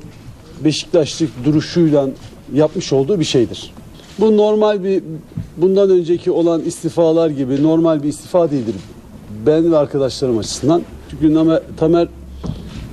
[0.64, 2.10] Beşiktaşlık duruşuyla
[2.54, 3.74] yapmış olduğu bir şeydir.
[4.20, 5.04] Bu normal bir
[5.58, 8.76] bundan önceki olan istifalar gibi normal bir istifa değildir.
[9.46, 10.82] Ben ve arkadaşlarım açısından.
[11.10, 12.08] Çünkü Tamer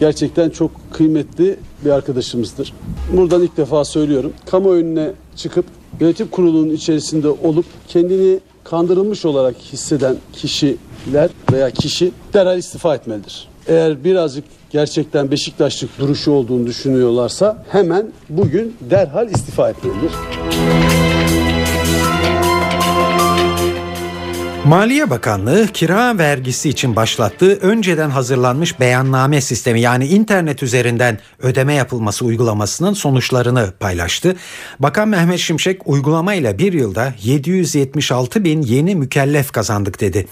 [0.00, 2.72] gerçekten çok kıymetli bir arkadaşımızdır.
[3.16, 4.32] Buradan ilk defa söylüyorum.
[4.46, 5.64] Kamuoyuna çıkıp
[6.00, 13.48] yönetim kurulunun içerisinde olup kendini kandırılmış olarak hisseden kişiler veya kişi derhal istifa etmelidir.
[13.66, 20.10] Eğer birazcık gerçekten Beşiktaşlık duruşu olduğunu düşünüyorlarsa hemen bugün derhal istifa etmelidir.
[24.66, 32.24] Maliye Bakanlığı kira vergisi için başlattığı önceden hazırlanmış beyanname sistemi yani internet üzerinden ödeme yapılması
[32.24, 34.36] uygulamasının sonuçlarını paylaştı.
[34.78, 40.28] Bakan Mehmet Şimşek uygulamayla bir yılda 776 bin yeni mükellef kazandık dedi.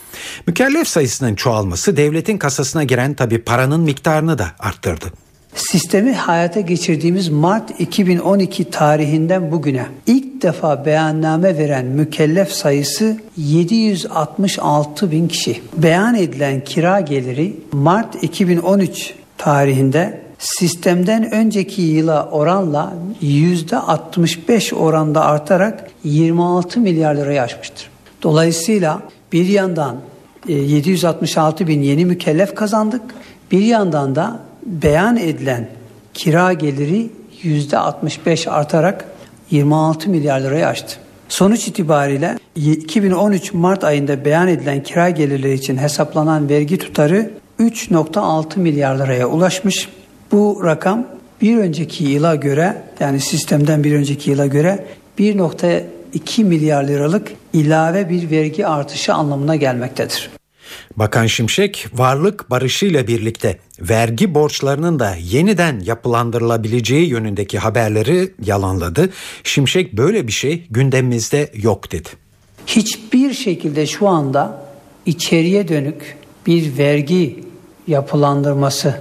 [0.47, 5.13] Mükellef sayısının çoğalması devletin kasasına giren tabi paranın miktarını da arttırdı.
[5.59, 15.29] Sistemi hayata geçirdiğimiz Mart 2012 tarihinden bugüne ilk defa beyanname veren mükellef sayısı 766 bin
[15.29, 15.63] kişi.
[15.77, 26.81] Beyan edilen kira geliri Mart 2013 tarihinde sistemden önceki yıla oranla %65 oranda artarak 26
[26.81, 27.91] milyar lirayı aşmıştır.
[28.23, 29.97] Dolayısıyla bir yandan
[30.49, 33.03] 766 bin yeni mükellef kazandık.
[33.51, 35.69] Bir yandan da beyan edilen
[36.15, 37.11] kira geliri
[37.43, 39.05] %65 artarak
[39.51, 40.97] 26 milyar lirayı aştı.
[41.29, 48.99] Sonuç itibariyle 2013 Mart ayında beyan edilen kira gelirleri için hesaplanan vergi tutarı 3.6 milyar
[48.99, 49.89] liraya ulaşmış.
[50.33, 51.07] Bu rakam
[51.41, 54.87] bir önceki yıla göre yani sistemden bir önceki yıla göre
[55.19, 60.31] 1.2 milyar liralık ilave bir vergi artışı anlamına gelmektedir.
[60.97, 69.11] Bakan Şimşek varlık barışıyla birlikte vergi borçlarının da yeniden yapılandırılabileceği yönündeki haberleri yalanladı.
[69.45, 72.09] Şimşek böyle bir şey gündemimizde yok dedi.
[72.67, 74.63] Hiçbir şekilde şu anda
[75.07, 77.45] içeriye dönük bir vergi
[77.87, 79.01] yapılandırması,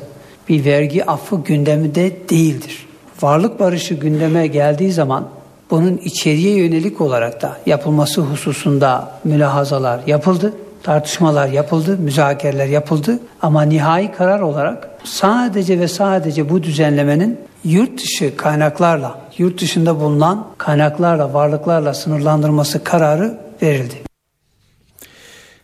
[0.49, 2.85] bir vergi affı gündeminde değildir.
[3.21, 5.29] Varlık barışı gündeme geldiği zaman
[5.71, 10.53] bunun içeriye yönelik olarak da yapılması hususunda mülahazalar yapıldı
[10.87, 18.37] tartışmalar yapıldı, müzakereler yapıldı ama nihai karar olarak sadece ve sadece bu düzenlemenin yurt dışı
[18.37, 23.95] kaynaklarla, yurt dışında bulunan kaynaklarla, varlıklarla sınırlandırması kararı verildi.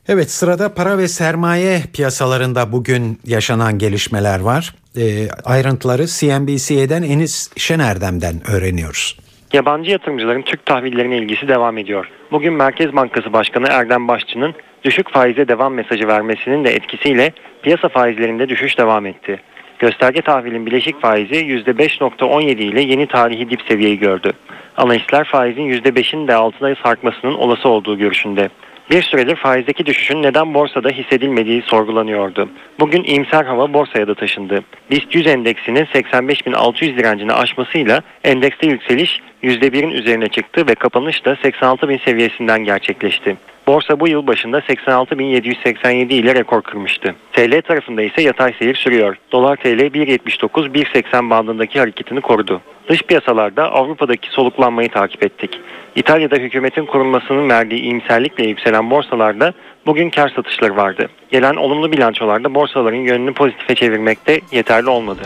[0.07, 4.75] Evet sırada para ve sermaye piyasalarında bugün yaşanan gelişmeler var.
[4.97, 9.17] E, ayrıntıları CNBC'den Enis Şenerdem'den öğreniyoruz.
[9.53, 12.05] Yabancı yatırımcıların Türk tahvillerine ilgisi devam ediyor.
[12.31, 14.53] Bugün Merkez Bankası Başkanı Erdem Başçı'nın
[14.83, 19.39] düşük faize devam mesajı vermesinin de etkisiyle piyasa faizlerinde düşüş devam etti.
[19.79, 24.31] Gösterge tahvilin bileşik faizi %5.17 ile yeni tarihi dip seviyeyi gördü.
[24.77, 28.49] Analistler faizin %5'in de altına sarkmasının olası olduğu görüşünde.
[28.91, 32.49] Bir süredir faizdeki düşüşün neden borsada hissedilmediği sorgulanıyordu.
[32.79, 34.63] Bugün iyimser hava borsaya da taşındı.
[34.91, 42.05] BIST 100 endeksinin 85.600 direncini aşmasıyla endekste yükseliş %1'in üzerine çıktı ve kapanış da 86.000
[42.05, 43.37] seviyesinden gerçekleşti.
[43.67, 47.15] Borsa bu yıl başında 86.787 ile rekor kırmıştı.
[47.33, 49.15] TL tarafında ise yatay seyir sürüyor.
[49.31, 52.61] Dolar TL 1.79-1.80 bandındaki hareketini korudu.
[52.89, 55.59] Dış piyasalarda Avrupa'daki soluklanmayı takip ettik.
[55.95, 59.53] İtalya'da hükümetin kurulmasının verdiği iyimserlikle yükselen borsalarda
[59.85, 61.09] bugün kar satışları vardı.
[61.31, 65.21] Gelen olumlu bilançolarda borsaların yönünü pozitife çevirmekte yeterli olmadı.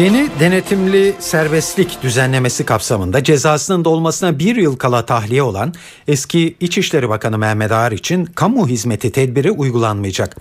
[0.00, 5.74] Yeni denetimli serbestlik düzenlemesi kapsamında cezasının dolmasına bir yıl kala tahliye olan
[6.08, 10.36] eski İçişleri Bakanı Mehmet Ağar için kamu hizmeti tedbiri uygulanmayacak.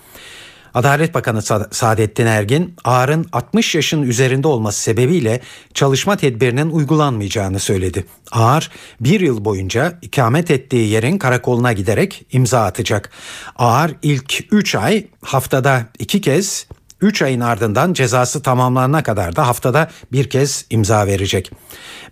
[0.73, 1.41] Adalet Bakanı
[1.71, 5.41] Saadettin Ergin, Ağar'ın 60 yaşın üzerinde olması sebebiyle
[5.73, 8.05] çalışma tedbirinin uygulanmayacağını söyledi.
[8.31, 13.11] Ağar bir yıl boyunca ikamet ettiği yerin karakoluna giderek imza atacak.
[13.55, 16.67] Ağar ilk 3 ay haftada 2 kez
[17.01, 21.51] 3 ayın ardından cezası tamamlanana kadar da haftada bir kez imza verecek.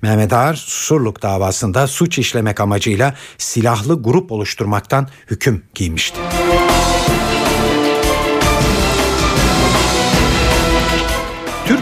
[0.02, 6.43] Mehmet Ağar Surluk davasında suç işlemek amacıyla silahlı grup oluşturmaktan hüküm giymişti.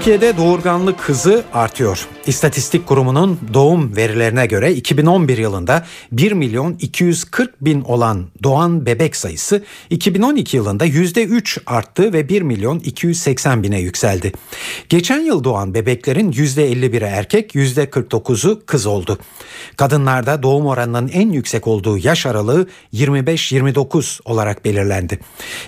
[0.02, 2.08] Türkiye'de doğurganlık hızı artıyor.
[2.26, 9.64] İstatistik Kurumu'nun doğum verilerine göre 2011 yılında 1 milyon 240 bin olan doğan bebek sayısı
[9.90, 14.32] 2012 yılında %3 arttı ve 1 milyon 280 bine yükseldi.
[14.90, 19.20] Geçen yıl doğan bebeklerin %51'i erkek, %49'u kız oldu.
[19.78, 25.20] Kadınlarda doğum oranının en yüksek olduğu yaş aralığı 25-29 olarak belirlendi.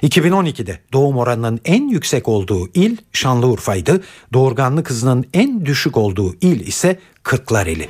[0.04, 4.02] 2012'de doğum oranının en yüksek olduğu il Şanlıurfa'ydı.
[4.34, 7.90] Doğurganlık hızının en düşük olduğu il ise Kırklareli.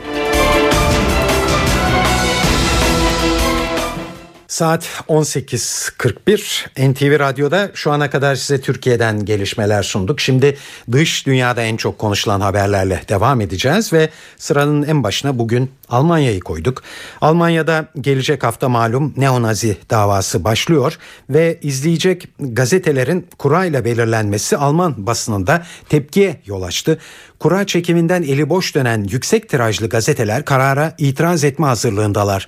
[4.54, 10.20] Saat 18.41 NTV Radyo'da şu ana kadar size Türkiye'den gelişmeler sunduk.
[10.20, 10.58] Şimdi
[10.92, 16.84] dış dünyada en çok konuşulan haberlerle devam edeceğiz ve sıranın en başına bugün Almanya'yı koyduk.
[17.22, 20.98] Almanya'da gelecek hafta malum neonazi davası başlıyor
[21.30, 27.00] ve izleyecek gazetelerin kurayla belirlenmesi Alman basınında tepkiye yol açtı.
[27.40, 32.48] Kura çekiminden eli boş dönen yüksek tirajlı gazeteler karara itiraz etme hazırlığındalar.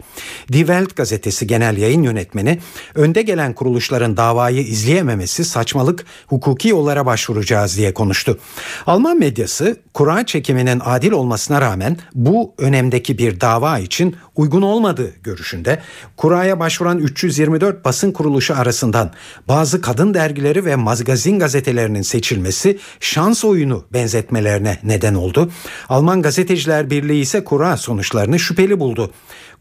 [0.52, 2.60] Die Welt gazetesi genel yayın yönetmeni
[2.96, 8.40] önde gelen kuruluşların davayı izleyememesi saçmalık hukuki yollara başvuracağız diye konuştu.
[8.88, 15.82] Alman medyası kura çekiminin adil olmasına rağmen bu önemdeki dava için uygun olmadığı görüşünde
[16.18, 19.12] kuraya başvuran 324 basın kuruluşu arasından
[19.48, 25.52] bazı kadın dergileri ve magazin gazetelerinin seçilmesi şans oyunu benzetmelerine neden oldu.
[25.90, 29.12] Alman Gazeteciler Birliği ise kura sonuçlarını şüpheli buldu.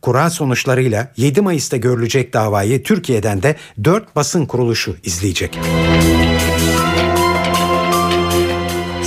[0.02, 5.58] Kura sonuçlarıyla 7 Mayıs'ta görülecek davayı Türkiye'den de 4 basın kuruluşu izleyecek.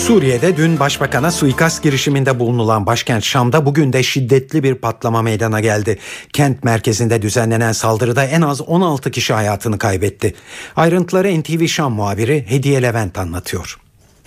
[0.08, 5.98] Suriye'de dün başbakana suikast girişiminde bulunulan başkent Şam'da bugün de şiddetli bir patlama meydana geldi.
[6.34, 10.34] Kent merkezinde düzenlenen saldırıda en az 16 kişi hayatını kaybetti.
[10.76, 13.78] Ayrıntıları NTV Şam muhabiri Hediye Levent anlatıyor.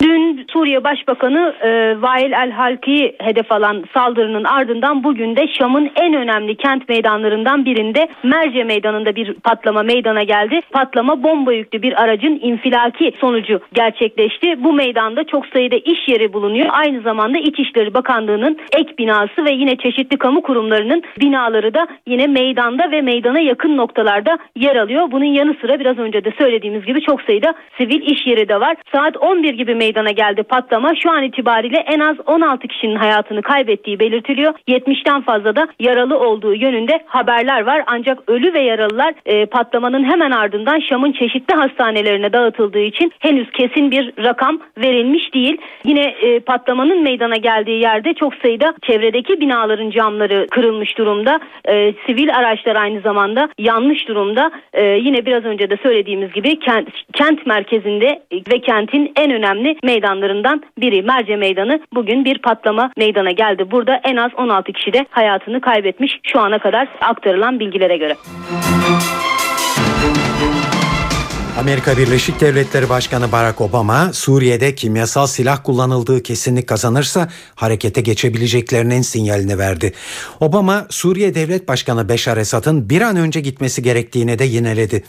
[0.01, 6.13] Dün Suriye Başbakanı e, Vail El Halki'yi hedef alan saldırının ardından bugün de Şam'ın en
[6.13, 10.61] önemli kent meydanlarından birinde Merce Meydanı'nda bir patlama meydana geldi.
[10.71, 14.63] Patlama bomba yüklü bir aracın infilaki sonucu gerçekleşti.
[14.63, 16.67] Bu meydanda çok sayıda iş yeri bulunuyor.
[16.71, 22.91] Aynı zamanda İçişleri Bakanlığı'nın ek binası ve yine çeşitli kamu kurumlarının binaları da yine meydanda
[22.91, 25.11] ve meydana yakın noktalarda yer alıyor.
[25.11, 28.77] Bunun yanı sıra biraz önce de söylediğimiz gibi çok sayıda sivil iş yeri de var.
[28.95, 30.95] Saat 11 gibi meydana geldi patlama.
[31.03, 34.53] Şu an itibariyle en az 16 kişinin hayatını kaybettiği belirtiliyor.
[34.67, 37.83] 70'ten fazla da yaralı olduğu yönünde haberler var.
[37.87, 43.91] Ancak ölü ve yaralılar e, patlamanın hemen ardından Şam'ın çeşitli hastanelerine dağıtıldığı için henüz kesin
[43.91, 45.57] bir rakam verilmiş değil.
[45.85, 51.39] Yine e, patlamanın meydana geldiği yerde çok sayıda çevredeki binaların camları kırılmış durumda.
[51.65, 54.51] E, sivil araçlar aynı zamanda yanlış durumda.
[54.73, 59.75] E, yine biraz önce de söylediğimiz gibi kent, kent merkezinde ve kentin en önemli
[60.31, 63.71] meydanlarından biri Merce Meydanı bugün bir patlama meydana geldi.
[63.71, 68.15] Burada en az 16 kişi de hayatını kaybetmiş şu ana kadar aktarılan bilgilere göre.
[71.59, 79.57] Amerika Birleşik Devletleri Başkanı Barack Obama Suriye'de kimyasal silah kullanıldığı kesinlik kazanırsa harekete geçebileceklerinin sinyalini
[79.57, 79.93] verdi.
[80.39, 85.03] Obama Suriye Devlet Başkanı Beşar Esad'ın bir an önce gitmesi gerektiğini de yineledi.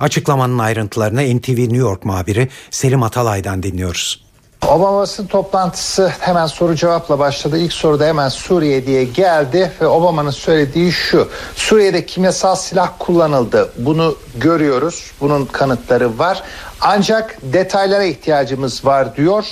[0.00, 4.27] Açıklamanın ayrıntılarını NTV New York muhabiri Selim Atalay'dan dinliyoruz.
[4.66, 7.58] Obama basın toplantısı hemen soru cevapla başladı.
[7.58, 11.28] İlk soruda hemen Suriye diye geldi ve Obama'nın söylediği şu.
[11.54, 13.72] Suriye'de kimyasal silah kullanıldı.
[13.78, 15.12] Bunu görüyoruz.
[15.20, 16.42] Bunun kanıtları var.
[16.80, 19.44] Ancak detaylara ihtiyacımız var diyor.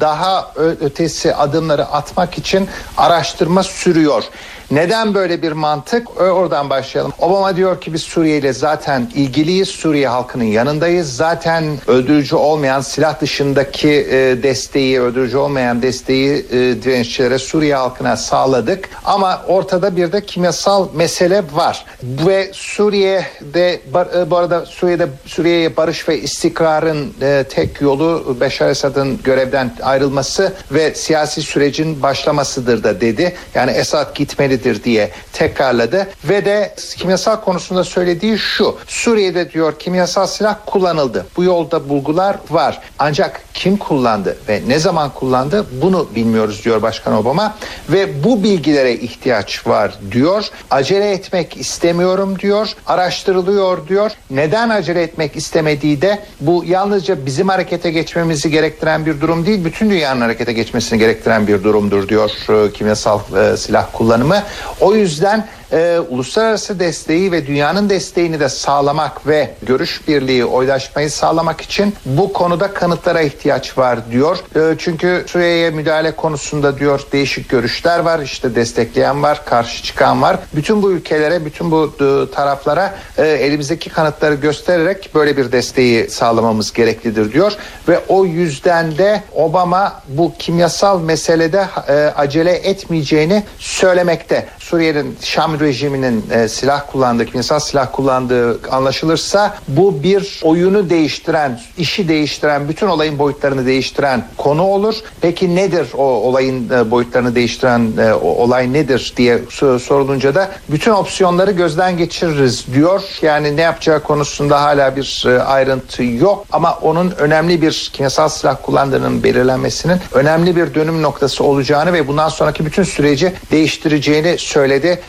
[0.00, 4.24] Daha ötesi adımları atmak için araştırma sürüyor.
[4.70, 6.20] Neden böyle bir mantık?
[6.20, 7.12] Oradan başlayalım.
[7.18, 9.68] Obama diyor ki biz Suriye ile zaten ilgiliyiz.
[9.68, 11.16] Suriye halkının yanındayız.
[11.16, 16.46] Zaten öldürücü olmayan silah dışındaki e, desteği, öldürücü olmayan desteği
[16.86, 18.88] e, Suriye halkına sağladık.
[19.04, 21.84] Ama ortada bir de kimyasal mesele var.
[22.02, 23.80] Ve Suriye'de
[24.14, 27.14] e, bu arada Suriye'de Suriye'ye barış ve istikrarın
[27.50, 33.34] tek yolu Beşar Esad'ın görevden ayrılması ve siyasi sürecin başlamasıdır da dedi.
[33.54, 38.76] Yani Esad gitmeli önemlidir diye tekrarladı ve de kimyasal konusunda söylediği şu.
[38.86, 41.26] Suriye'de diyor kimyasal silah kullanıldı.
[41.36, 42.80] Bu yolda bulgular var.
[42.98, 47.56] Ancak kim kullandı ve ne zaman kullandı bunu bilmiyoruz diyor Başkan Obama
[47.88, 50.44] ve bu bilgilere ihtiyaç var diyor.
[50.70, 52.68] Acele etmek istemiyorum diyor.
[52.86, 54.10] Araştırılıyor diyor.
[54.30, 59.64] Neden acele etmek istemediği de bu yalnızca bizim harekete geçmemizi gerektiren bir durum değil.
[59.64, 64.42] Bütün dünyanın harekete geçmesini gerektiren bir durumdur diyor e, kimyasal e, silah kullanımı.
[64.80, 71.60] O yüzden e, uluslararası desteği ve dünyanın desteğini de sağlamak ve görüş birliği, oylaşmayı sağlamak
[71.60, 74.38] için bu konuda kanıtlara ihtiyaç var diyor.
[74.56, 78.20] E, çünkü Suriye'ye müdahale konusunda diyor değişik görüşler var.
[78.20, 80.38] İşte destekleyen var, karşı çıkan var.
[80.54, 86.72] Bütün bu ülkelere, bütün bu e, taraflara e, elimizdeki kanıtları göstererek böyle bir desteği sağlamamız
[86.72, 87.52] gereklidir diyor
[87.88, 94.46] ve o yüzden de Obama bu kimyasal meselede e, acele etmeyeceğini söylemekte.
[94.58, 102.08] Suriye'nin Şam rejiminin e, silah kullandığı, kimyasal silah kullandığı anlaşılırsa bu bir oyunu değiştiren, işi
[102.08, 104.94] değiştiren, bütün olayın boyutlarını değiştiren konu olur.
[105.20, 109.38] Peki nedir o olayın e, boyutlarını değiştiren e, o olay nedir diye
[109.78, 113.02] sorulunca da bütün opsiyonları gözden geçiririz diyor.
[113.22, 118.56] Yani ne yapacağı konusunda hala bir e, ayrıntı yok ama onun önemli bir kimyasal silah
[118.62, 125.00] kullandığının belirlenmesinin önemli bir dönüm noktası olacağını ve bundan sonraki bütün süreci değiştireceğini söyledi.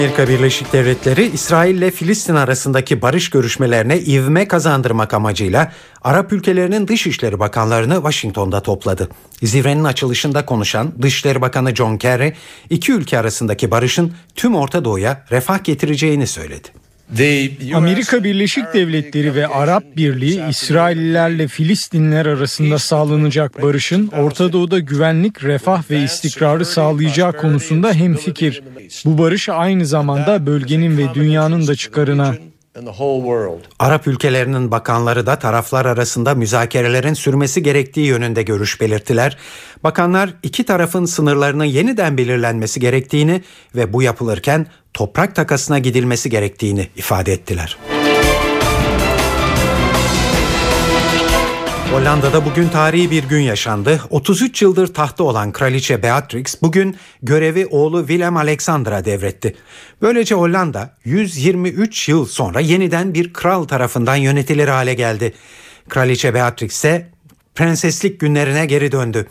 [0.00, 5.72] Amerika Birleşik Devletleri İsrail ile Filistin arasındaki barış görüşmelerine ivme kazandırmak amacıyla
[6.02, 9.08] Arap ülkelerinin dışişleri bakanlarını Washington'da topladı.
[9.42, 12.36] Zirvenin açılışında konuşan Dışişleri Bakanı John Kerry,
[12.70, 16.79] iki ülke arasındaki barışın tüm Orta Doğu'ya refah getireceğini söyledi.
[17.74, 25.90] Amerika Birleşik Devletleri ve Arap Birliği İsraillilerle Filistinler arasında sağlanacak barışın Orta Doğu'da güvenlik, refah
[25.90, 28.62] ve istikrarı sağlayacağı konusunda hemfikir.
[29.04, 32.34] Bu barış aynı zamanda bölgenin ve dünyanın da çıkarına.
[33.78, 39.38] Arap ülkelerinin bakanları da taraflar arasında müzakerelerin sürmesi gerektiği yönünde görüş belirttiler.
[39.84, 43.42] Bakanlar iki tarafın sınırlarının yeniden belirlenmesi gerektiğini
[43.76, 47.78] ve bu yapılırken toprak takasına gidilmesi gerektiğini ifade ettiler.
[51.92, 54.00] Hollanda'da bugün tarihi bir gün yaşandı.
[54.10, 59.54] 33 yıldır tahta olan kraliçe Beatrix bugün görevi oğlu Willem Alexander'a devretti.
[60.02, 65.32] Böylece Hollanda 123 yıl sonra yeniden bir kral tarafından yönetilir hale geldi.
[65.88, 67.10] Kraliçe Beatrix ise
[67.54, 69.26] prenseslik günlerine geri döndü.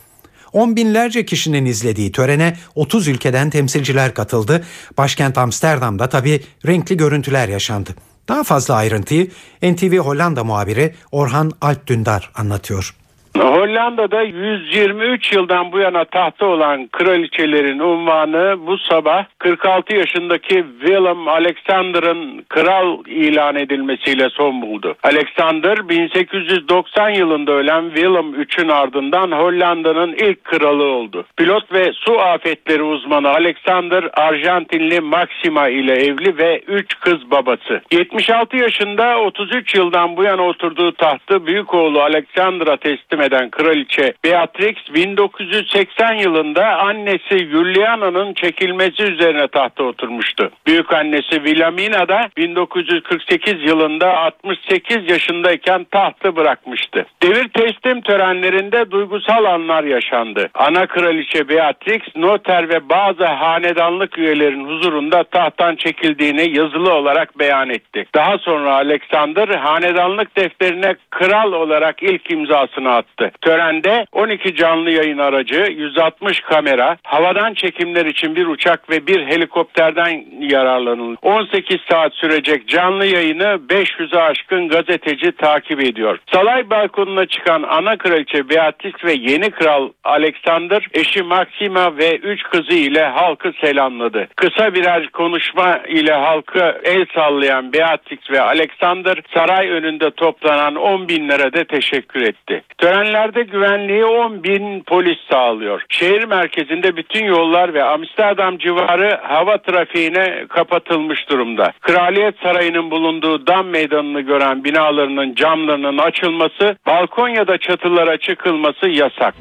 [0.54, 4.64] On binlerce kişinin izlediği törene 30 ülkeden temsilciler katıldı.
[4.98, 7.96] Başkent Amsterdam'da tabii renkli görüntüler yaşandı.
[8.28, 9.32] Daha fazla ayrıntıyı
[9.62, 12.99] NTV Hollanda muhabiri Orhan Alp Dündar anlatıyor.
[13.38, 22.46] Hollanda'da 123 yıldan bu yana tahta olan kraliçelerin unvanı bu sabah 46 yaşındaki Willem Alexander'ın
[22.50, 24.96] kral ilan edilmesiyle son buldu.
[25.04, 31.26] Alexander 1890 yılında ölen Willem III'ün ardından Hollanda'nın ilk kralı oldu.
[31.38, 37.82] Pilot ve su afetleri uzmanı Alexander Arjantinli Maxima ile evli ve 3 kız babası.
[37.92, 44.76] 76 yaşında 33 yıldan bu yana oturduğu tahtı büyük oğlu Alexander'a teslim eden kraliçe Beatrix
[44.94, 50.52] 1980 yılında annesi Juliana'nın çekilmesi üzerine tahta oturmuştu.
[50.68, 57.06] Büyük annesi Wilhelmina da 1948 yılında 68 yaşındayken tahtı bırakmıştı.
[57.24, 60.50] Devir teslim törenlerinde duygusal anlar yaşandı.
[60.54, 68.06] Ana kraliçe Beatrix noter ve bazı hanedanlık üyelerin huzurunda tahttan çekildiğini yazılı olarak beyan etti.
[68.16, 73.09] Daha sonra Alexander hanedanlık defterine kral olarak ilk imzasını attı.
[73.42, 80.26] Törende 12 canlı yayın aracı, 160 kamera, havadan çekimler için bir uçak ve bir helikopterden
[80.40, 81.18] yararlanıldı.
[81.22, 86.20] 18 saat sürecek canlı yayını 500'e aşkın gazeteci takip ediyor.
[86.34, 92.74] Salay balkonuna çıkan ana kraliçe Beatrix ve yeni kral Alexander eşi Maxima ve 3 kızı
[92.74, 94.28] ile halkı selamladı.
[94.36, 101.54] Kısa birer konuşma ile halkı el sallayan Beatrix ve Alexander saray önünde toplanan 10 binlere
[101.54, 102.64] de teşekkür etti.
[103.00, 105.82] Törenlerde güvenliği 10 bin polis sağlıyor.
[105.90, 111.74] Şehir merkezinde bütün yollar ve Amsterdam civarı hava trafiğine kapatılmış durumda.
[111.82, 119.34] Kraliyet Sarayı'nın bulunduğu dam meydanını gören binalarının camlarının açılması, balkon ya da çatılara çıkılması yasak.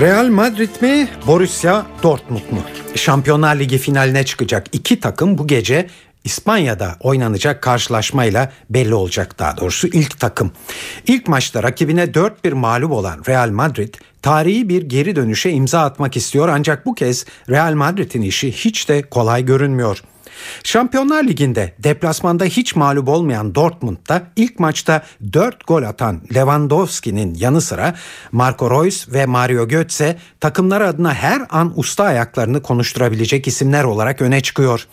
[0.00, 2.60] Real Madrid mi, Borussia Dortmund mu?
[2.96, 5.86] Şampiyonlar Ligi finaline çıkacak iki takım bu gece
[6.24, 10.52] İspanya'da oynanacak karşılaşmayla belli olacak daha doğrusu ilk takım.
[11.06, 16.48] İlk maçta rakibine 4-1 mağlup olan Real Madrid tarihi bir geri dönüşe imza atmak istiyor
[16.48, 20.02] ancak bu kez Real Madrid'in işi hiç de kolay görünmüyor.
[20.64, 25.02] Şampiyonlar Ligi'nde deplasmanda hiç mağlup olmayan Dortmund'da ilk maçta
[25.32, 27.94] 4 gol atan Lewandowski'nin yanı sıra
[28.32, 34.40] Marco Reus ve Mario Götze takımlar adına her an usta ayaklarını konuşturabilecek isimler olarak öne
[34.40, 34.86] çıkıyor.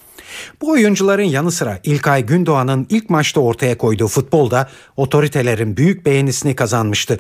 [0.61, 7.19] Bu oyuncuların yanı sıra İlkay Gündoğan'ın ilk maçta ortaya koyduğu futbolda otoritelerin büyük beğenisini kazanmıştı.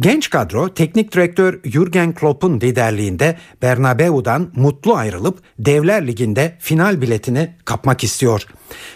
[0.00, 8.04] Genç kadro teknik direktör Jurgen Klopp'un liderliğinde Bernabeu'dan mutlu ayrılıp Devler Ligi'nde final biletini kapmak
[8.04, 8.46] istiyor.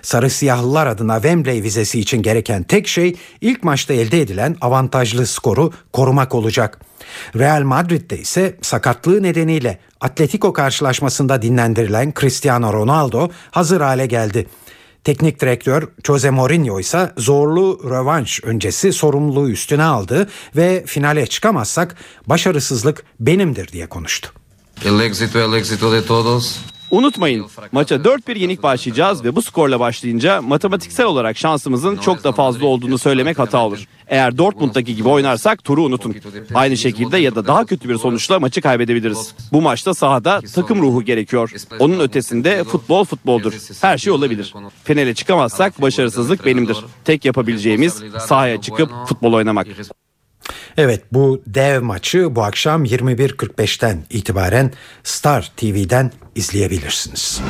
[0.02, 5.72] Sarı siyahlılar adına Wembley vizesi için gereken tek şey ilk maçta elde edilen avantajlı skoru
[5.92, 6.89] korumak olacak.
[7.38, 14.46] Real Madrid'de ise sakatlığı nedeniyle Atletico karşılaşmasında dinlendirilen Cristiano Ronaldo hazır hale geldi.
[15.04, 21.96] Teknik direktör Jose Mourinho ise zorlu rövanş öncesi sorumluluğu üstüne aldı ve finale çıkamazsak
[22.26, 24.32] başarısızlık benimdir diye konuştu.
[24.84, 26.58] El éxito, el éxito de todos.
[26.90, 32.66] Unutmayın maça 4-1 yenik başlayacağız ve bu skorla başlayınca matematiksel olarak şansımızın çok da fazla
[32.66, 33.84] olduğunu söylemek hata olur.
[34.06, 36.16] Eğer Dortmund'daki gibi oynarsak turu unutun.
[36.54, 39.34] Aynı şekilde ya da daha kötü bir sonuçla maçı kaybedebiliriz.
[39.52, 41.52] Bu maçta sahada takım ruhu gerekiyor.
[41.78, 43.52] Onun ötesinde futbol futboldur.
[43.80, 44.54] Her şey olabilir.
[44.84, 46.76] Finale çıkamazsak başarısızlık benimdir.
[47.04, 49.66] Tek yapabileceğimiz sahaya çıkıp futbol oynamak.
[50.76, 54.72] Evet bu dev maçı bu akşam 21.45'ten itibaren
[55.04, 57.40] Star TV'den izleyebilirsiniz.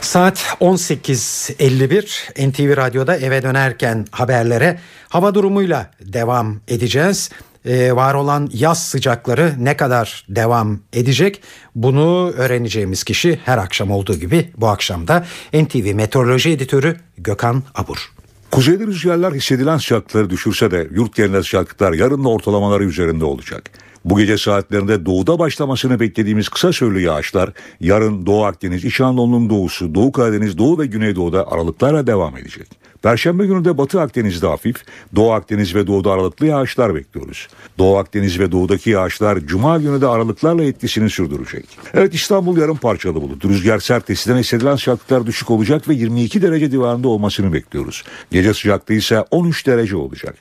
[0.00, 7.30] Saat 18.51 NTV Radyo'da eve dönerken haberlere hava durumuyla devam edeceğiz.
[7.64, 11.42] Ee, var olan yaz sıcakları ne kadar devam edecek
[11.74, 18.12] bunu öğreneceğimiz kişi her akşam olduğu gibi bu akşam da NTV Meteoroloji Editörü Gökhan Abur.
[18.50, 23.70] Kuzeyli rüzgarlar hissedilen sıcaklıkları düşürse de yurt genelinde sıcaklıklar yarın da ortalamaları üzerinde olacak.
[24.04, 27.50] Bu gece saatlerinde doğuda başlamasını beklediğimiz kısa süreli yağışlar
[27.80, 32.83] yarın Doğu Akdeniz, İç Anadolu'nun doğusu, Doğu Karadeniz, Doğu ve Güneydoğu'da aralıklarla devam edecek.
[33.04, 34.76] Perşembe günü de Batı Akdeniz'de hafif,
[35.16, 37.48] Doğu Akdeniz ve Doğu'da aralıklı yağışlar bekliyoruz.
[37.78, 41.64] Doğu Akdeniz ve Doğu'daki yağışlar Cuma günü de aralıklarla etkisini sürdürecek.
[41.94, 43.44] Evet İstanbul yarın parçalı bulut.
[43.44, 48.04] Rüzgar sert esiden hissedilen sıcaklıklar düşük olacak ve 22 derece civarında olmasını bekliyoruz.
[48.30, 50.34] Gece sıcaklığı ise 13 derece olacak.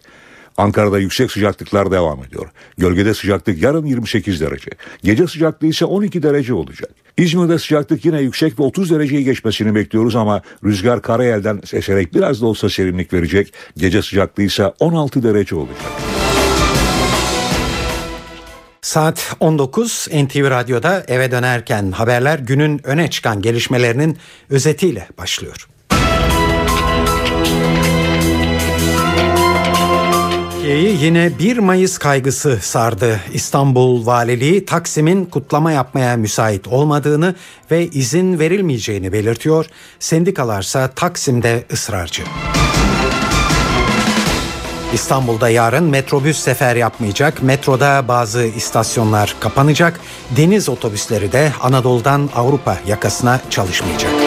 [0.57, 2.47] Ankara'da yüksek sıcaklıklar devam ediyor.
[2.77, 4.71] Gölgede sıcaklık yarın 28 derece.
[5.03, 6.89] Gece sıcaklığı ise 12 derece olacak.
[7.17, 12.45] İzmir'de sıcaklık yine yüksek ve 30 dereceyi geçmesini bekliyoruz ama rüzgar karayelden eserek biraz da
[12.45, 13.53] olsa serinlik verecek.
[13.77, 15.91] Gece sıcaklığı ise 16 derece olacak.
[18.81, 24.17] Saat 19 NTV Radyo'da eve dönerken haberler günün öne çıkan gelişmelerinin
[24.49, 25.67] özetiyle başlıyor.
[30.63, 33.19] Türkiye'yi yine 1 Mayıs kaygısı sardı.
[33.33, 37.35] İstanbul Valiliği Taksim'in kutlama yapmaya müsait olmadığını
[37.71, 39.65] ve izin verilmeyeceğini belirtiyor.
[39.99, 42.23] Sendikalarsa Taksim'de ısrarcı.
[44.93, 47.43] İstanbul'da yarın metrobüs sefer yapmayacak.
[47.43, 49.99] Metroda bazı istasyonlar kapanacak.
[50.37, 54.22] Deniz otobüsleri de Anadolu'dan Avrupa yakasına çalışmayacak.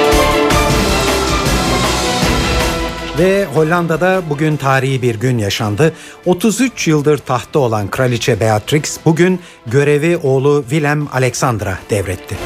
[3.18, 5.92] Ve Hollanda'da bugün tarihi bir gün yaşandı.
[6.24, 12.36] 33 yıldır tahtta olan Kraliçe Beatrix bugün görevi oğlu Willem Alexandra devretti.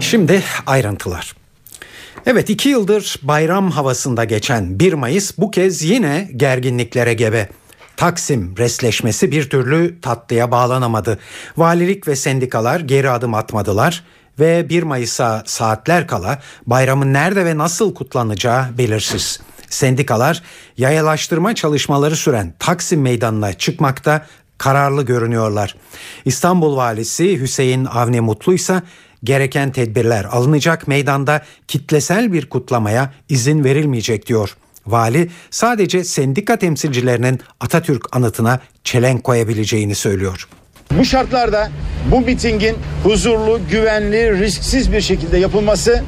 [0.00, 1.34] Şimdi ayrıntılar.
[2.26, 7.48] Evet iki yıldır bayram havasında geçen 1 Mayıs bu kez yine gerginliklere gebe.
[7.98, 11.18] Taksim resleşmesi bir türlü tatlıya bağlanamadı.
[11.56, 14.04] Valilik ve sendikalar geri adım atmadılar
[14.40, 19.40] ve 1 Mayıs'a saatler kala bayramın nerede ve nasıl kutlanacağı belirsiz.
[19.70, 20.42] Sendikalar
[20.76, 24.26] yayalaştırma çalışmaları süren Taksim Meydanı'na çıkmakta
[24.58, 25.74] kararlı görünüyorlar.
[26.24, 28.82] İstanbul Valisi Hüseyin Avni Mutlu ise
[29.24, 34.56] gereken tedbirler alınacak meydanda kitlesel bir kutlamaya izin verilmeyecek diyor.
[34.90, 40.48] Vali sadece sendika temsilcilerinin Atatürk anıtına çelenk koyabileceğini söylüyor.
[40.98, 41.70] Bu şartlarda
[42.10, 46.02] bu mitingin huzurlu, güvenli, risksiz bir şekilde yapılması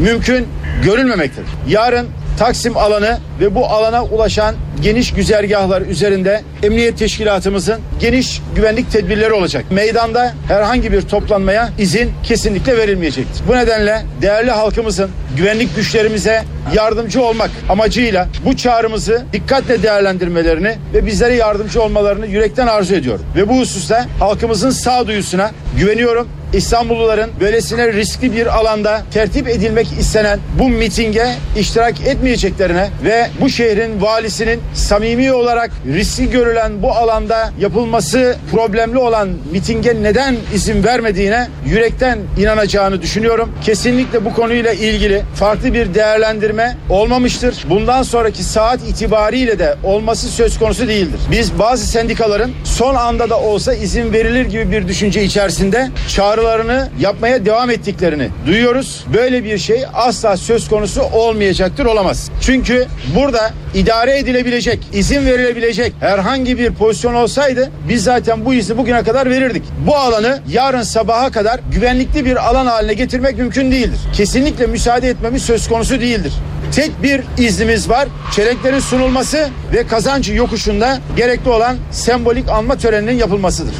[0.00, 0.46] mümkün
[0.84, 1.48] görülmemektedir.
[1.68, 2.06] Yarın
[2.38, 9.64] Taksim alanı ve bu alana ulaşan geniş güzergahlar üzerinde emniyet teşkilatımızın geniş güvenlik tedbirleri olacak.
[9.70, 13.42] Meydanda herhangi bir toplanmaya izin kesinlikle verilmeyecektir.
[13.48, 16.42] Bu nedenle değerli halkımızın güvenlik güçlerimize
[16.74, 23.24] yardımcı olmak amacıyla bu çağrımızı dikkatle değerlendirmelerini ve bizlere yardımcı olmalarını yürekten arzu ediyorum.
[23.36, 26.28] Ve bu hususta halkımızın sağduyusuna güveniyorum.
[26.52, 31.94] İstanbulluların böylesine riskli bir alanda tertip edilmek istenen bu mitinge iştirak
[32.26, 40.02] etmeyeceklerine ve bu şehrin valisinin samimi olarak riskli görülen bu alanda yapılması problemli olan mitinge
[40.02, 43.52] neden izin vermediğine yürekten inanacağını düşünüyorum.
[43.64, 47.64] Kesinlikle bu konuyla ilgili farklı bir değerlendirme olmamıştır.
[47.70, 51.20] Bundan sonraki saat itibariyle de olması söz konusu değildir.
[51.30, 57.46] Biz bazı sendikaların son anda da olsa izin verilir gibi bir düşünce içerisinde çağrılarını yapmaya
[57.46, 59.04] devam ettiklerini duyuyoruz.
[59.14, 62.15] Böyle bir şey asla söz konusu olmayacaktır, olamaz.
[62.40, 69.02] Çünkü burada idare edilebilecek, izin verilebilecek herhangi bir pozisyon olsaydı biz zaten bu izni bugüne
[69.02, 69.62] kadar verirdik.
[69.86, 73.98] Bu alanı yarın sabaha kadar güvenlikli bir alan haline getirmek mümkün değildir.
[74.12, 76.32] Kesinlikle müsaade etmemiz söz konusu değildir.
[76.72, 78.08] Tek bir iznimiz var.
[78.32, 83.74] Çelenklerin sunulması ve kazancı yokuşunda gerekli olan sembolik anma töreninin yapılmasıdır.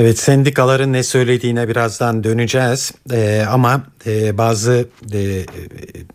[0.00, 5.46] Evet sendikaların ne söylediğine birazdan döneceğiz ee, ama e, bazı e,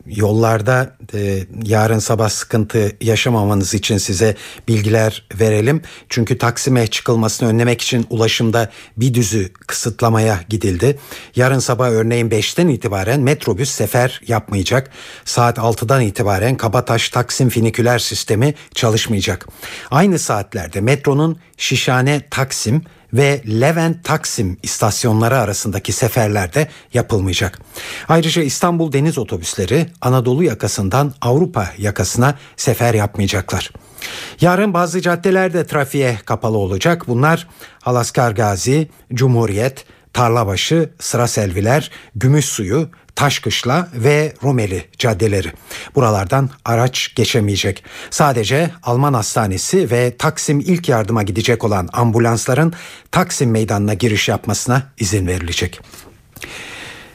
[0.05, 4.35] yollarda e, yarın sabah sıkıntı yaşamamanız için size
[4.67, 5.81] bilgiler verelim.
[6.09, 10.99] Çünkü Taksim'e çıkılmasını önlemek için ulaşımda bir düzü kısıtlamaya gidildi.
[11.35, 14.89] Yarın sabah örneğin 5'ten itibaren metrobüs sefer yapmayacak.
[15.25, 19.47] Saat 6'dan itibaren Kabataş Taksim finiküler sistemi çalışmayacak.
[19.91, 22.83] Aynı saatlerde metronun Şişhane Taksim
[23.13, 27.59] ve Levent Taksim istasyonları arasındaki seferlerde yapılmayacak.
[28.07, 33.71] Ayrıca İstanbul deniz otobüsleri Anadolu yakasından Avrupa yakasına sefer yapmayacaklar.
[34.41, 37.07] Yarın bazı caddelerde trafiğe kapalı olacak.
[37.07, 37.47] Bunlar
[37.81, 45.51] Halaskar Gazi, Cumhuriyet, Tarlabaşı, Sıra Selviler, Gümüşsuyu, Taşkışla ve Rumeli caddeleri.
[45.95, 47.83] Buralardan araç geçemeyecek.
[48.09, 52.73] Sadece Alman Hastanesi ve Taksim ilk yardıma gidecek olan ambulansların
[53.11, 55.81] Taksim Meydanı'na giriş yapmasına izin verilecek.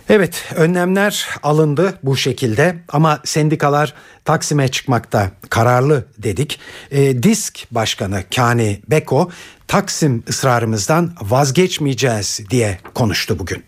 [0.09, 3.95] Evet önlemler alındı bu şekilde ama sendikalar
[4.25, 6.61] Taksim'e çıkmakta kararlı dedik.
[6.91, 9.31] E, Disk Başkanı Kani Beko
[9.69, 13.65] Taksim ısrarımızdan vazgeçmeyeceğiz diye konuştu bugün.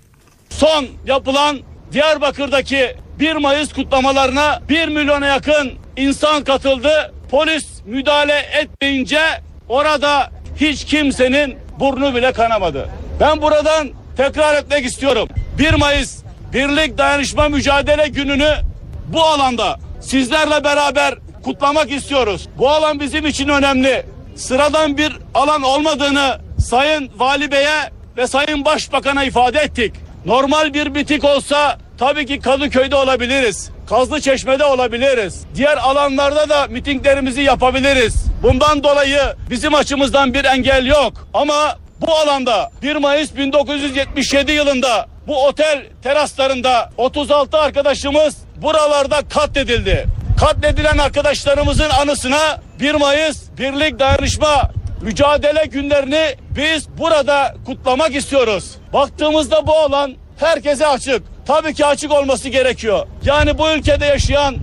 [0.51, 1.59] Son yapılan
[1.93, 7.12] Diyarbakır'daki 1 Mayıs kutlamalarına 1 milyona yakın insan katıldı.
[7.30, 9.20] Polis müdahale etmeyince
[9.68, 12.88] orada hiç kimsenin burnu bile kanamadı.
[13.20, 15.28] Ben buradan tekrar etmek istiyorum.
[15.59, 16.20] 1 Mayıs
[16.53, 18.55] Birlik Dayanışma Mücadele Günü'nü
[19.09, 22.48] bu alanda sizlerle beraber kutlamak istiyoruz.
[22.59, 24.07] Bu alan bizim için önemli.
[24.36, 29.94] Sıradan bir alan olmadığını Sayın Vali Bey'e ve Sayın Başbakan'a ifade ettik.
[30.26, 33.70] Normal bir bitik olsa tabii ki Kadıköy'de olabiliriz.
[33.88, 35.44] Kazlı Çeşme'de olabiliriz.
[35.55, 38.24] Diğer alanlarda da mitinglerimizi yapabiliriz.
[38.42, 39.20] Bundan dolayı
[39.51, 41.28] bizim açımızdan bir engel yok.
[41.34, 50.07] Ama bu alanda 1 Mayıs 1977 yılında bu otel teraslarında 36 arkadaşımız buralarda katledildi.
[50.41, 54.71] Katledilen arkadaşlarımızın anısına 1 Mayıs Birlik Dayanışma
[55.03, 58.71] Mücadele günlerini biz burada kutlamak istiyoruz.
[58.93, 61.23] Baktığımızda bu alan herkese açık.
[61.47, 63.07] Tabii ki açık olması gerekiyor.
[63.25, 64.57] Yani bu ülkede yaşayan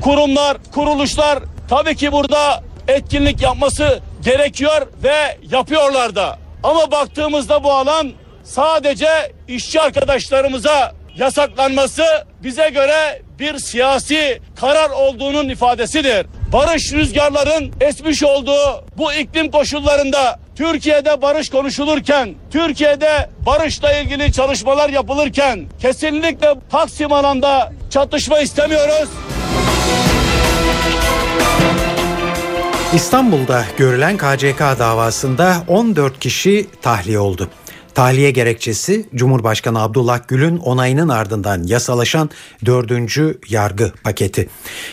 [0.00, 1.38] kurumlar, kuruluşlar
[1.68, 6.38] tabii ki burada etkinlik yapması gerekiyor ve yapıyorlar da.
[6.62, 8.12] Ama baktığımızda bu alan
[8.44, 12.04] sadece işçi arkadaşlarımıza yasaklanması
[12.42, 16.26] bize göre bir siyasi karar olduğunun ifadesidir.
[16.52, 25.66] Barış rüzgarların esmiş olduğu bu iklim koşullarında Türkiye'de barış konuşulurken, Türkiye'de barışla ilgili çalışmalar yapılırken
[25.80, 29.08] kesinlikle Taksim alanda çatışma istemiyoruz.
[32.94, 37.48] İstanbul'da görülen KCK davasında 14 kişi tahliye oldu.
[37.94, 42.30] Tahliye gerekçesi Cumhurbaşkanı Abdullah Gül'ün onayının ardından yasalaşan
[42.66, 42.92] 4.
[43.50, 44.48] yargı paketi.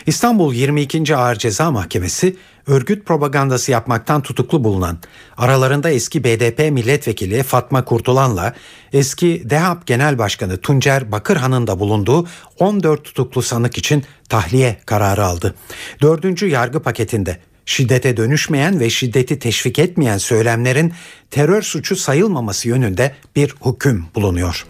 [0.05, 1.15] İstanbul 22.
[1.15, 2.35] Ağır Ceza Mahkemesi
[2.67, 4.97] örgüt propagandası yapmaktan tutuklu bulunan
[5.37, 8.53] aralarında eski BDP milletvekili Fatma Kurtulan'la
[8.93, 12.27] eski DEHAP Genel Başkanı Tuncer Bakırhan'ın da bulunduğu
[12.59, 15.55] 14 tutuklu sanık için tahliye kararı aldı.
[16.01, 16.41] 4.
[16.41, 17.37] yargı paketinde
[17.69, 20.93] şiddete dönüşmeyen ve şiddeti teşvik etmeyen söylemlerin
[21.31, 24.65] terör suçu sayılmaması yönünde bir hüküm bulunuyor.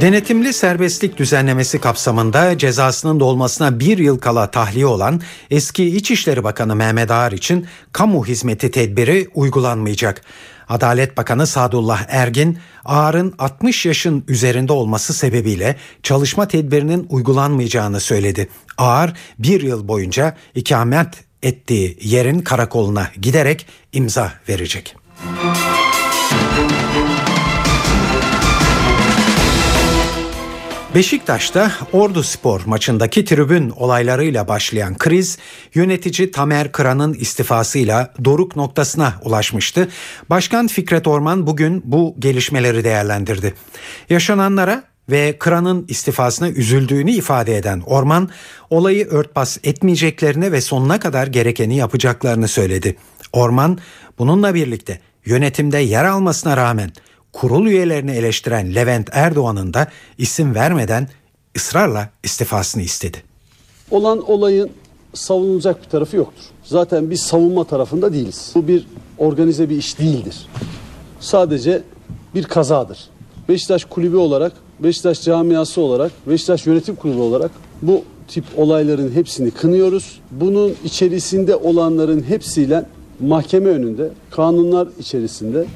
[0.00, 5.20] Denetimli serbestlik düzenlemesi kapsamında cezasının dolmasına bir yıl kala tahliye olan
[5.50, 10.22] eski İçişleri Bakanı Mehmet Ağar için kamu hizmeti tedbiri uygulanmayacak.
[10.68, 18.48] Adalet Bakanı Sadullah Ergin, Ağar'ın 60 yaşın üzerinde olması sebebiyle çalışma tedbirinin uygulanmayacağını söyledi.
[18.78, 21.08] Ağar bir yıl boyunca ikamet
[21.42, 24.96] ettiği yerin karakoluna giderek imza verecek.
[30.94, 35.38] Beşiktaş'ta Ordu Spor maçındaki tribün olaylarıyla başlayan kriz
[35.74, 39.88] yönetici Tamer Kıran'ın istifasıyla doruk noktasına ulaşmıştı.
[40.30, 43.54] Başkan Fikret Orman bugün bu gelişmeleri değerlendirdi.
[44.10, 48.28] Yaşananlara ve Kıran'ın istifasına üzüldüğünü ifade eden Orman
[48.70, 52.96] olayı örtbas etmeyeceklerini ve sonuna kadar gerekeni yapacaklarını söyledi.
[53.32, 53.78] Orman
[54.18, 56.92] bununla birlikte yönetimde yer almasına rağmen
[57.34, 61.08] kurul üyelerini eleştiren Levent Erdoğan'ın da isim vermeden
[61.56, 63.22] ısrarla istifasını istedi.
[63.90, 64.70] Olan olayın
[65.14, 66.44] savunulacak bir tarafı yoktur.
[66.64, 68.52] Zaten biz savunma tarafında değiliz.
[68.54, 68.86] Bu bir
[69.18, 70.46] organize bir iş değildir.
[71.20, 71.82] Sadece
[72.34, 72.98] bir kazadır.
[73.48, 77.50] Beşiktaş kulübü olarak, Beşiktaş camiası olarak, Beşiktaş yönetim kurulu olarak
[77.82, 80.20] bu tip olayların hepsini kınıyoruz.
[80.30, 82.84] Bunun içerisinde olanların hepsiyle
[83.20, 85.66] mahkeme önünde, kanunlar içerisinde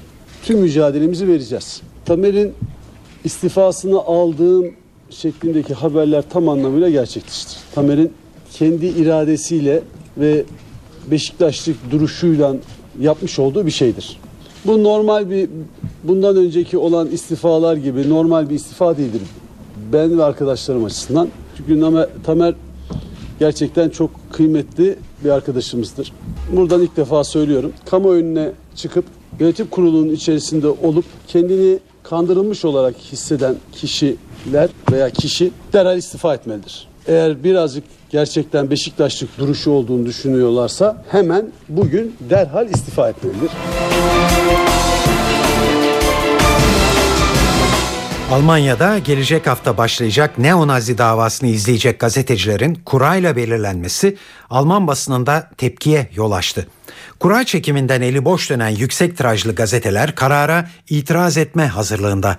[0.42, 1.82] tüm mücadelemizi vereceğiz.
[2.04, 2.52] Tamer'in
[3.24, 4.74] istifasını aldığım
[5.10, 7.58] şeklindeki haberler tam anlamıyla gerçekleştir.
[7.74, 8.12] Tamer'in
[8.52, 9.82] kendi iradesiyle
[10.18, 10.44] ve
[11.10, 12.56] Beşiktaşlık duruşuyla
[13.00, 14.16] yapmış olduğu bir şeydir.
[14.64, 15.50] Bu normal bir
[16.04, 19.22] bundan önceki olan istifalar gibi normal bir istifa değildir.
[19.92, 21.28] Ben ve arkadaşlarım açısından.
[21.56, 21.80] Çünkü
[22.24, 22.54] Tamer
[23.38, 26.12] gerçekten çok kıymetli bir arkadaşımızdır.
[26.56, 27.72] Buradan ilk defa söylüyorum.
[27.90, 29.04] Kamu önüne çıkıp
[29.40, 36.88] yönetim kurulunun içerisinde olup kendini kandırılmış olarak hisseden kişiler veya kişi derhal istifa etmelidir.
[37.06, 43.50] Eğer birazcık gerçekten Beşiktaşlık duruşu olduğunu düşünüyorlarsa hemen bugün derhal istifa etmelidir.
[48.30, 54.16] Almanya'da gelecek hafta başlayacak neonazi davasını izleyecek gazetecilerin kurayla belirlenmesi
[54.50, 56.66] Alman basınında tepkiye yol açtı.
[57.20, 62.36] Kura çekiminden eli boş dönen yüksek tirajlı gazeteler karara itiraz etme hazırlığında.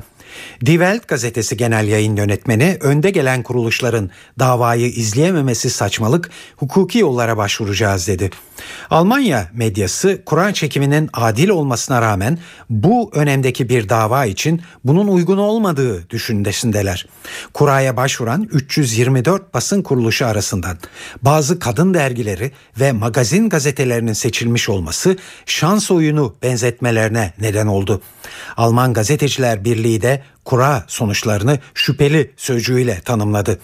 [0.66, 4.10] Die Welt gazetesi genel yayın yönetmeni önde gelen kuruluşların
[4.40, 8.30] davayı izleyememesi saçmalık, hukuki yollara başvuracağız dedi.
[8.90, 16.10] Almanya medyası Kur'an çekiminin adil olmasına rağmen bu önemdeki bir dava için bunun uygun olmadığı
[16.10, 17.08] düşüncesindeler.
[17.54, 20.78] Kura'ya başvuran 324 basın kuruluşu arasından
[21.22, 28.02] bazı kadın dergileri ve magazin gazetelerinin seçilmiş olması şans oyunu benzetmelerine neden oldu.
[28.58, 33.60] Alman Gazeteciler Birliği de kura sonuçlarını şüpheli sözcüğüyle tanımladı.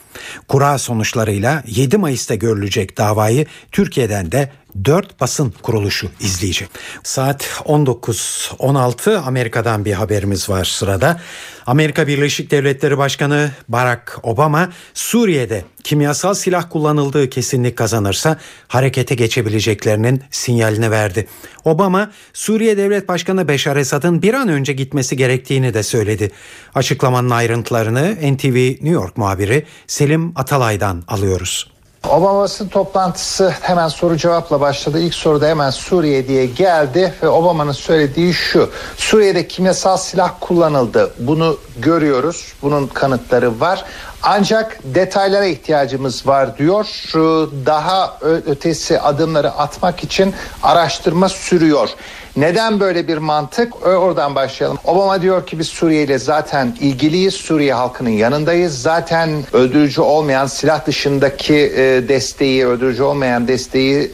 [0.47, 4.51] Kura sonuçlarıyla 7 Mayıs'ta görülecek davayı Türkiye'den de
[4.83, 6.69] 4 basın kuruluşu izleyecek.
[7.03, 11.21] Saat 19.16 Amerika'dan bir haberimiz var sırada.
[11.65, 20.91] Amerika Birleşik Devletleri Başkanı Barack Obama Suriye'de kimyasal silah kullanıldığı kesinlik kazanırsa harekete geçebileceklerinin sinyalini
[20.91, 21.27] verdi.
[21.65, 26.31] Obama Suriye Devlet Başkanı Beşar Esad'ın bir an önce gitmesi gerektiğini de söyledi.
[26.75, 31.74] Açıklamanın ayrıntılarını NTV New York muhabiri Selim Atalay'dan alıyoruz.
[32.09, 34.99] Obama basın toplantısı hemen soru cevapla başladı.
[34.99, 38.69] İlk soruda hemen Suriye diye geldi ve Obama'nın söylediği şu.
[38.97, 41.13] Suriye'de kimyasal silah kullanıldı.
[41.19, 42.53] Bunu görüyoruz.
[42.61, 43.85] Bunun kanıtları var.
[44.23, 46.85] Ancak detaylara ihtiyacımız var diyor.
[47.65, 50.33] Daha ötesi adımları atmak için
[50.63, 51.89] araştırma sürüyor.
[52.37, 53.87] Neden böyle bir mantık?
[53.87, 54.77] Oradan başlayalım.
[54.85, 57.33] Obama diyor ki biz Suriye ile zaten ilgiliyiz.
[57.33, 58.81] Suriye halkının yanındayız.
[58.81, 64.11] Zaten öldürücü olmayan silah dışındaki e, desteği, öldürücü olmayan desteği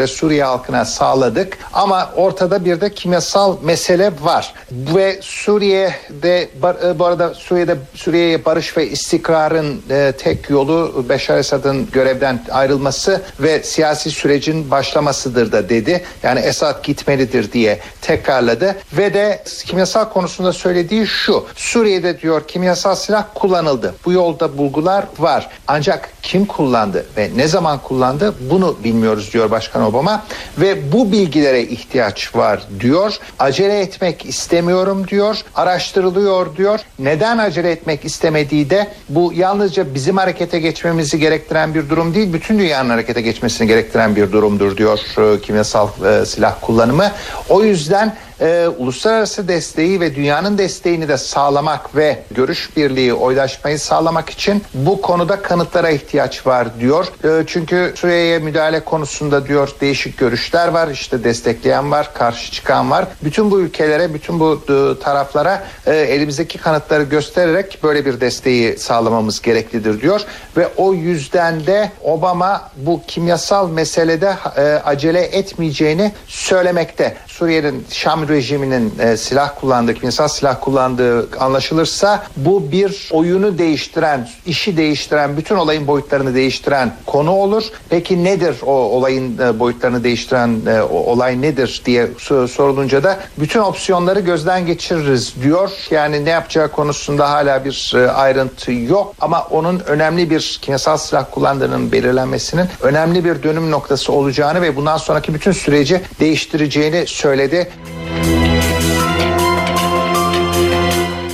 [0.00, 1.58] e, Suriye halkına sağladık.
[1.72, 4.54] Ama ortada bir de kimyasal mesele var.
[4.72, 9.82] Ve Suriye'de e, bu arada Suriye'de Suriye'ye barış ve istikrarın
[10.18, 16.04] tek yolu Beşar Esad'ın görevden ayrılması ve siyasi sürecin başlamasıdır da dedi.
[16.22, 21.46] Yani Esad gitmeli önemlidir diye tekrarladı ve de kimyasal konusunda söylediği şu.
[21.56, 23.94] Suriye'de diyor kimyasal silah kullanıldı.
[24.04, 25.48] Bu yolda bulgular var.
[25.66, 30.24] Ancak kim kullandı ve ne zaman kullandı bunu bilmiyoruz diyor Başkan Obama
[30.58, 33.16] ve bu bilgilere ihtiyaç var diyor.
[33.38, 35.42] Acele etmek istemiyorum diyor.
[35.54, 36.80] Araştırılıyor diyor.
[36.98, 42.32] Neden acele etmek istemediği de bu yalnızca bizim harekete geçmemizi gerektiren bir durum değil.
[42.32, 47.10] Bütün dünyanın harekete geçmesini gerektiren bir durumdur diyor e, kimyasal e, silah kullanımı.
[47.48, 54.30] O yüzden e, uluslararası desteği ve dünyanın desteğini de sağlamak ve görüş birliği, oylaşmayı sağlamak
[54.30, 57.06] için bu konuda kanıtlara ihtiyaç var diyor.
[57.24, 60.88] E, çünkü Suriye'ye müdahale konusunda diyor değişik görüşler var.
[60.88, 63.06] İşte destekleyen var, karşı çıkan var.
[63.24, 69.42] Bütün bu ülkelere, bütün bu e, taraflara e, elimizdeki kanıtları göstererek böyle bir desteği sağlamamız
[69.42, 70.20] gereklidir diyor
[70.56, 77.16] ve o yüzden de Obama bu kimyasal meselede e, acele etmeyeceğini söylemekte.
[77.26, 84.76] Suriye'nin Şam rejiminin e, silah kullandığı, kimyasal silah kullandığı anlaşılırsa bu bir oyunu değiştiren, işi
[84.76, 87.64] değiştiren, bütün olayın boyutlarını değiştiren konu olur.
[87.90, 93.60] Peki nedir o olayın e, boyutlarını değiştiren e, olay nedir diye so- sorulunca da bütün
[93.60, 95.70] opsiyonları gözden geçiririz diyor.
[95.90, 101.24] Yani ne yapacağı konusunda hala bir e, ayrıntı yok ama onun önemli bir kimyasal silah
[101.30, 107.68] kullandığının belirlenmesinin önemli bir dönüm noktası olacağını ve bundan sonraki bütün süreci değiştireceğini söyledi.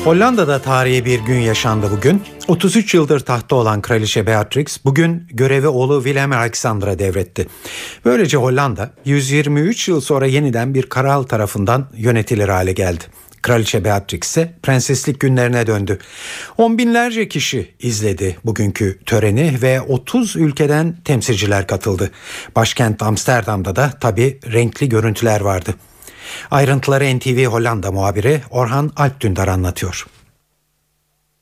[0.04, 2.22] Hollanda'da tarihi bir gün yaşandı bugün.
[2.48, 7.46] 33 yıldır tahtta olan Kraliçe Beatrix bugün görevi oğlu Willem Alexander'a devretti.
[8.04, 13.04] Böylece Hollanda 123 yıl sonra yeniden bir kral tarafından yönetilir hale geldi.
[13.42, 15.98] Kraliçe Beatrix ise prenseslik günlerine döndü.
[16.58, 22.10] On binlerce kişi izledi bugünkü töreni ve 30 ülkeden temsilciler katıldı.
[22.56, 25.74] Başkent Amsterdam'da da tabi renkli görüntüler vardı.
[26.50, 30.06] Ayrıntıları NTV Hollanda muhabiri Orhan Alpdündar anlatıyor.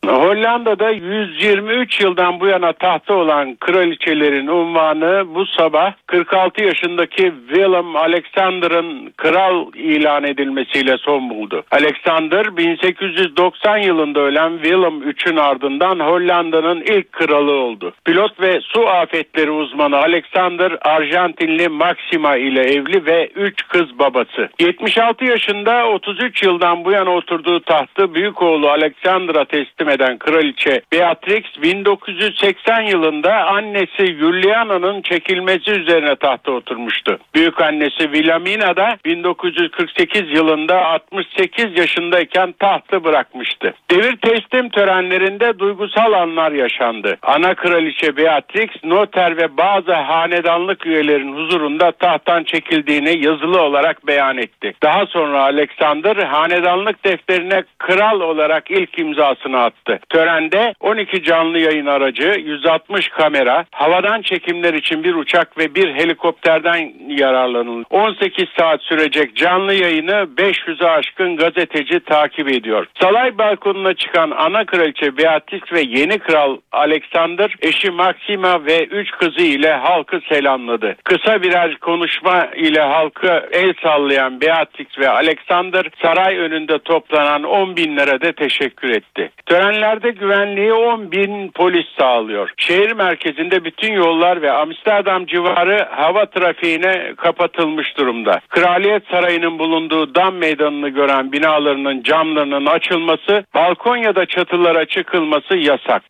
[0.07, 9.13] Hollanda'da 123 yıldan bu yana tahta olan kraliçelerin unvanı bu sabah 46 yaşındaki Willem Alexander'ın
[9.17, 11.65] kral ilan edilmesiyle son buldu.
[11.71, 17.93] Alexander 1890 yılında ölen Willem III'ün ardından Hollanda'nın ilk kralı oldu.
[18.05, 24.49] Pilot ve su afetleri uzmanı Alexander Arjantinli Maxima ile evli ve 3 kız babası.
[24.61, 31.45] 76 yaşında 33 yıldan bu yana oturduğu tahtı büyük oğlu Alexander'a teslim eden kraliçe Beatrix
[31.63, 37.19] 1980 yılında annesi Juliana'nın çekilmesi üzerine tahta oturmuştu.
[37.35, 43.75] Büyük annesi Wilhelmina da 1948 yılında 68 yaşındayken tahtı bırakmıştı.
[43.91, 47.17] Devir teslim törenlerinde duygusal anlar yaşandı.
[47.23, 54.73] Ana kraliçe Beatrix noter ve bazı hanedanlık üyelerin huzurunda tahttan çekildiğini yazılı olarak beyan etti.
[54.83, 59.82] Daha sonra Alexander hanedanlık defterine kral olarak ilk imzasını attı.
[60.11, 66.93] Törende 12 canlı yayın aracı, 160 kamera, havadan çekimler için bir uçak ve bir helikopterden
[67.09, 67.87] yararlanıldı.
[67.91, 72.87] 18 saat sürecek canlı yayını 500'e aşkın gazeteci takip ediyor.
[73.01, 79.43] Salay balkonuna çıkan ana kraliçe Beatrix ve yeni kral Alexander eşi Maxima ve 3 kızı
[79.43, 80.97] ile halkı selamladı.
[81.05, 88.21] Kısa birer konuşma ile halkı el sallayan Beatrix ve Alexander saray önünde toplanan 10 binlere
[88.21, 89.31] de teşekkür etti.
[89.73, 92.51] Törenlerde güvenliği 10 bin polis sağlıyor.
[92.57, 98.41] Şehir merkezinde bütün yollar ve Amsterdam civarı hava trafiğine kapatılmış durumda.
[98.49, 106.03] Kraliyet Sarayı'nın bulunduğu dam meydanını gören binalarının camlarının açılması, balkon ya da çatılara çıkılması yasak.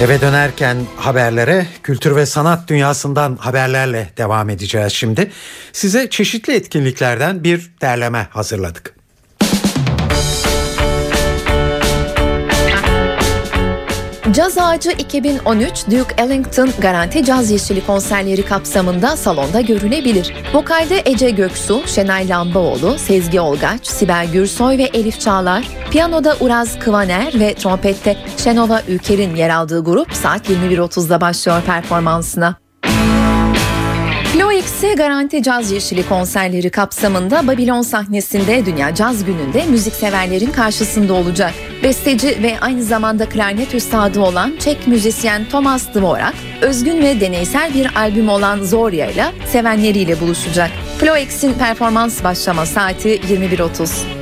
[0.00, 5.30] Eve dönerken haberlere kültür ve sanat dünyasından haberlerle devam edeceğiz şimdi.
[5.72, 8.99] Size çeşitli etkinliklerden bir derleme hazırladık.
[14.32, 20.34] Caz Ağacı 2013 Duke Ellington Garanti Caz Yeşili konserleri kapsamında salonda görülebilir.
[20.54, 27.40] Vokalde Ece Göksu, Şenay Lambaoğlu, Sezgi Olgaç, Sibel Gürsoy ve Elif Çağlar, piyanoda Uraz Kıvaner
[27.40, 32.69] ve trompette Şenova Ülker'in yer aldığı grup saat 21.30'da başlıyor performansına.
[34.80, 41.54] X'e Garanti Caz Yeşili konserleri kapsamında Babilon sahnesinde Dünya Caz Günü'nde müzikseverlerin karşısında olacak.
[41.82, 47.96] Besteci ve aynı zamanda klarnet üstadı olan Çek müzisyen Thomas Dvorak, özgün ve deneysel bir
[47.96, 50.70] albüm olan Zorya ile sevenleriyle buluşacak.
[50.98, 54.19] Flo X'in performans başlama saati 21.30.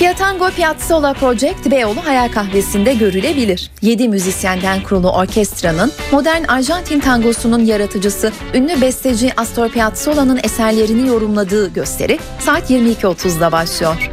[0.00, 3.70] Piatango Piazzolla Project Beyoğlu Hayal Kahvesi'nde görülebilir.
[3.82, 12.18] 7 müzisyenden kurulu orkestranın modern Arjantin tangosunun yaratıcısı ünlü besteci Astor Piazzolla'nın eserlerini yorumladığı gösteri
[12.38, 14.10] saat 22.30'da başlıyor.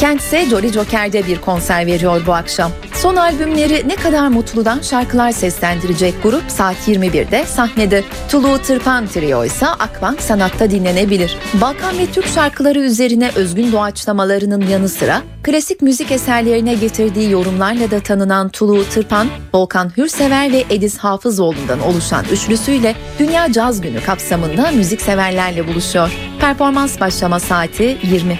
[0.00, 2.70] Kent ise Jolly Joker'de bir konser veriyor bu akşam.
[3.02, 8.04] Son albümleri Ne Kadar Mutlu'dan şarkılar seslendirecek grup saat 21'de sahnede.
[8.28, 11.36] Tulu Tırpan Trio ise Akbank Sanat'ta dinlenebilir.
[11.60, 18.00] Balkan ve Türk şarkıları üzerine özgün doğaçlamalarının yanı sıra klasik müzik eserlerine getirdiği yorumlarla da
[18.00, 25.68] tanınan Tulu Tırpan, Volkan Hürsever ve Ediz Hafızoğlu'ndan oluşan üçlüsüyle Dünya Caz Günü kapsamında müzikseverlerle
[25.68, 26.10] buluşuyor.
[26.40, 28.38] Performans başlama saati 20.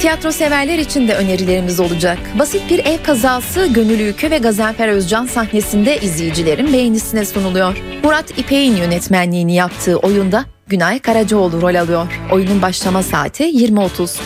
[0.00, 2.18] Tiyatro severler için de önerilerimiz olacak.
[2.38, 7.82] Basit bir ev kazası Gönül Ülkü ve Gazanfer Özcan sahnesinde izleyicilerin beğenisine sunuluyor.
[8.04, 12.06] Murat İpek'in yönetmenliğini yaptığı oyunda Günay Karacaoğlu rol alıyor.
[12.32, 14.18] Oyunun başlama saati 20.30.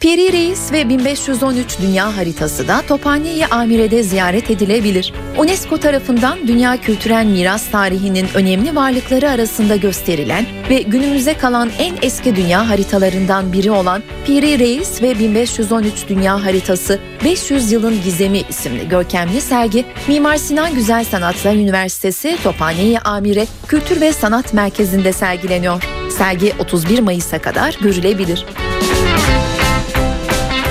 [0.00, 5.12] Piri Reis ve 1513 Dünya Haritası da Tophane-i Amire'de ziyaret edilebilir.
[5.36, 12.36] UNESCO tarafından Dünya Kültürel Miras tarihinin önemli varlıkları arasında gösterilen ve günümüze kalan en eski
[12.36, 19.40] dünya haritalarından biri olan Piri Reis ve 1513 Dünya Haritası 500 Yılın Gizemi isimli görkemli
[19.40, 25.82] sergi Mimar Sinan Güzel Sanatlar Üniversitesi Tophane-i Amire Kültür ve Sanat Merkezi'nde sergileniyor.
[26.18, 28.46] Sergi 31 Mayıs'a kadar görülebilir.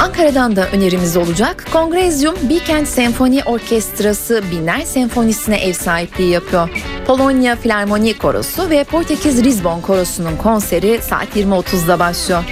[0.07, 1.65] Ankara'dan da önerimiz olacak.
[1.73, 6.69] Kongrezyum Beekend Senfoni Orkestrası Binler Senfonisi'ne ev sahipliği yapıyor.
[7.07, 12.43] Polonya Filarmoni Korosu ve Portekiz Lisbon Korosu'nun konseri saat 20.30'da başlıyor.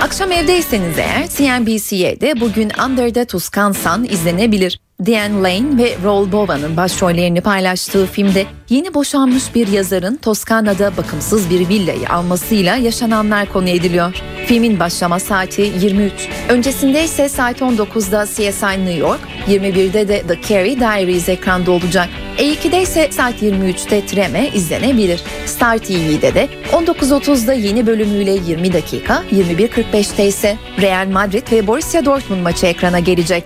[0.00, 4.80] Akşam evdeyseniz eğer CNBC'de bugün Under the Tuscan Sun izlenebilir.
[5.06, 11.68] Diane Lane ve Roll Bova'nın başrollerini paylaştığı filmde yeni boşanmış bir yazarın Toskana'da bakımsız bir
[11.68, 14.14] villayı almasıyla yaşananlar konu ediliyor.
[14.46, 16.12] Filmin başlama saati 23.
[16.48, 22.08] Öncesinde ise saat 19'da CSI New York, 21'de de The Carrie Diaries ekranda olacak.
[22.38, 25.22] E2'de ise saat 23'te Treme izlenebilir.
[25.46, 32.42] Star TV'de de 19.30'da yeni bölümüyle 20 dakika, 21.45'te ise Real Madrid ve Borussia Dortmund
[32.42, 33.44] maçı ekrana gelecek.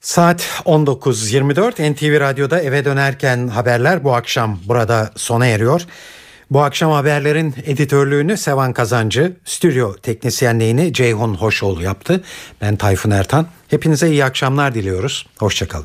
[0.00, 5.82] Saat 19.24 NTV Radyo'da eve dönerken haberler bu akşam burada sona eriyor.
[6.50, 12.22] Bu akşam haberlerin editörlüğünü Sevan Kazancı, stüdyo teknisyenliğini Ceyhun Hoşoğlu yaptı.
[12.60, 13.46] Ben Tayfun Ertan.
[13.68, 15.26] Hepinize iyi akşamlar diliyoruz.
[15.38, 15.80] Hoşçakalın.